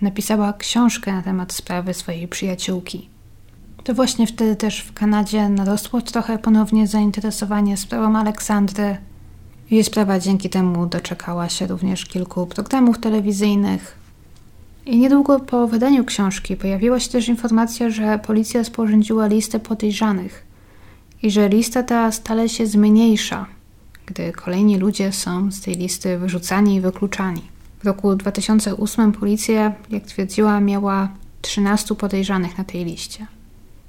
napisała 0.00 0.52
książkę 0.52 1.12
na 1.12 1.22
temat 1.22 1.52
sprawy 1.52 1.94
swojej 1.94 2.28
przyjaciółki. 2.28 3.08
To 3.84 3.94
właśnie 3.94 4.26
wtedy 4.26 4.56
też 4.56 4.80
w 4.80 4.92
Kanadzie 4.92 5.48
narosło 5.48 6.02
trochę 6.02 6.38
ponownie 6.38 6.86
zainteresowanie 6.86 7.76
sprawą 7.76 8.18
Aleksandry. 8.18 8.96
Jej 9.70 9.84
sprawa 9.84 10.18
dzięki 10.18 10.50
temu 10.50 10.86
doczekała 10.86 11.48
się 11.48 11.66
również 11.66 12.06
kilku 12.06 12.46
programów 12.46 12.98
telewizyjnych. 12.98 13.99
I 14.86 14.98
niedługo 14.98 15.40
po 15.40 15.66
wydaniu 15.66 16.04
książki 16.04 16.56
pojawiła 16.56 17.00
się 17.00 17.10
też 17.10 17.28
informacja, 17.28 17.90
że 17.90 18.18
policja 18.18 18.64
sporządziła 18.64 19.26
listę 19.26 19.60
podejrzanych 19.60 20.44
i 21.22 21.30
że 21.30 21.48
lista 21.48 21.82
ta 21.82 22.12
stale 22.12 22.48
się 22.48 22.66
zmniejsza, 22.66 23.46
gdy 24.06 24.32
kolejni 24.32 24.78
ludzie 24.78 25.12
są 25.12 25.52
z 25.52 25.60
tej 25.60 25.74
listy 25.74 26.18
wyrzucani 26.18 26.74
i 26.74 26.80
wykluczani. 26.80 27.42
W 27.82 27.86
roku 27.86 28.14
2008 28.16 29.12
policja, 29.12 29.72
jak 29.90 30.04
twierdziła, 30.04 30.60
miała 30.60 31.08
13 31.42 31.94
podejrzanych 31.94 32.58
na 32.58 32.64
tej 32.64 32.84
liście. 32.84 33.26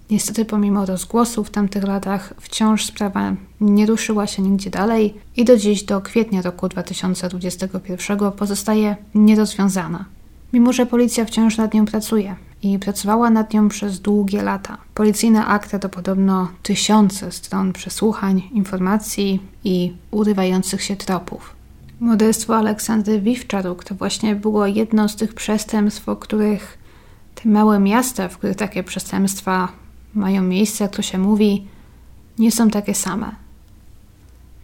Niestety, 0.10 0.46
pomimo 0.46 0.86
rozgłosów 0.86 1.48
w 1.48 1.52
tamtych 1.52 1.84
latach, 1.84 2.34
wciąż 2.40 2.86
sprawa 2.86 3.36
nie 3.62 3.86
ruszyła 3.86 4.28
się 4.28 4.42
nigdzie 4.42 4.70
dalej 4.70 5.14
i 5.38 5.46
do 5.46 5.58
dziś, 5.58 5.84
do 5.84 6.02
kwietnia 6.02 6.42
roku 6.42 6.70
2021, 6.70 8.32
pozostaje 8.32 8.96
nierozwiązana. 9.16 10.06
Mimo, 10.54 10.74
że 10.74 10.86
policja 10.86 11.26
wciąż 11.26 11.58
nad 11.58 11.74
nią 11.74 11.86
pracuje 11.86 12.36
i 12.64 12.80
pracowała 12.80 13.30
nad 13.30 13.54
nią 13.54 13.70
przez 13.70 14.00
długie 14.00 14.44
lata. 14.44 14.78
Policyjne 14.94 15.46
akta 15.46 15.80
to 15.80 15.90
podobno 15.90 16.52
tysiące 16.64 17.32
stron 17.32 17.74
przesłuchań, 17.74 18.50
informacji 18.54 19.40
i 19.64 19.94
urywających 20.12 20.84
się 20.84 20.96
tropów. 20.96 21.56
Morderstwo 22.00 22.58
Aleksandry 22.58 23.22
Wiwczaruk 23.22 23.84
to 23.84 23.96
właśnie 23.96 24.36
było 24.36 24.66
jedno 24.66 25.10
z 25.10 25.16
tych 25.16 25.34
przestępstw, 25.34 26.10
o 26.10 26.16
których 26.16 26.78
te 27.36 27.50
małe 27.50 27.80
miasta, 27.80 28.28
w 28.28 28.38
których 28.38 28.56
takie 28.58 28.84
przestępstwa 28.84 29.68
mają 30.14 30.42
miejsce, 30.42 30.84
jak 30.84 30.96
to 30.96 31.02
się 31.02 31.18
mówi, 31.18 31.68
nie 32.40 32.52
są 32.52 32.70
takie 32.70 32.96
same. 32.96 33.36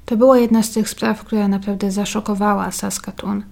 To 0.06 0.18
była 0.18 0.38
jedna 0.38 0.64
z 0.64 0.72
tych 0.72 0.90
spraw, 0.90 1.24
która 1.24 1.48
naprawdę 1.48 1.92
zaszokowała 1.92 2.72
Saskatoon, 2.72 3.44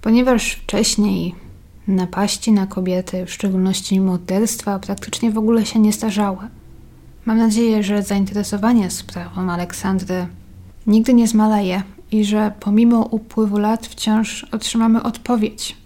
ponieważ 0.00 0.52
wcześniej 0.52 1.34
napaści 1.88 2.52
na 2.52 2.66
kobiety, 2.66 3.26
w 3.26 3.32
szczególności 3.32 4.00
morderstwa, 4.00 4.78
praktycznie 4.78 5.30
w 5.30 5.38
ogóle 5.38 5.66
się 5.66 5.78
nie 5.78 5.92
starzały. 5.92 6.48
Mam 7.24 7.38
nadzieję, 7.38 7.82
że 7.82 8.02
zainteresowanie 8.02 8.90
sprawą 8.90 9.50
Aleksandry 9.50 10.26
nigdy 10.86 11.14
nie 11.14 11.28
zmaleje 11.28 11.82
i 12.10 12.24
że 12.24 12.52
pomimo 12.60 13.00
upływu 13.00 13.58
lat 13.58 13.86
wciąż 13.86 14.44
otrzymamy 14.44 15.02
odpowiedź. 15.02 15.76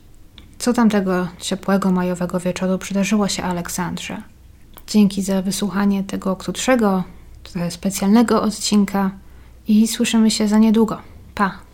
Co 0.59 0.73
tamtego 0.73 1.29
ciepłego 1.39 1.91
majowego 1.91 2.41
wieczoru 2.41 2.79
przydarzyło 2.79 3.29
się 3.29 3.43
Aleksandrze? 3.43 4.23
Dzięki 4.87 5.23
za 5.23 5.43
wysłuchanie 5.43 6.05
tego 6.05 6.37
krótszego, 6.37 7.05
trochę 7.43 7.71
specjalnego 7.71 8.43
odcinka 8.43 9.11
i 9.69 9.89
słyszymy 9.89 10.31
się 10.31 10.49
za 10.49 10.59
niedługo. 10.59 10.99
Pa! 11.35 11.70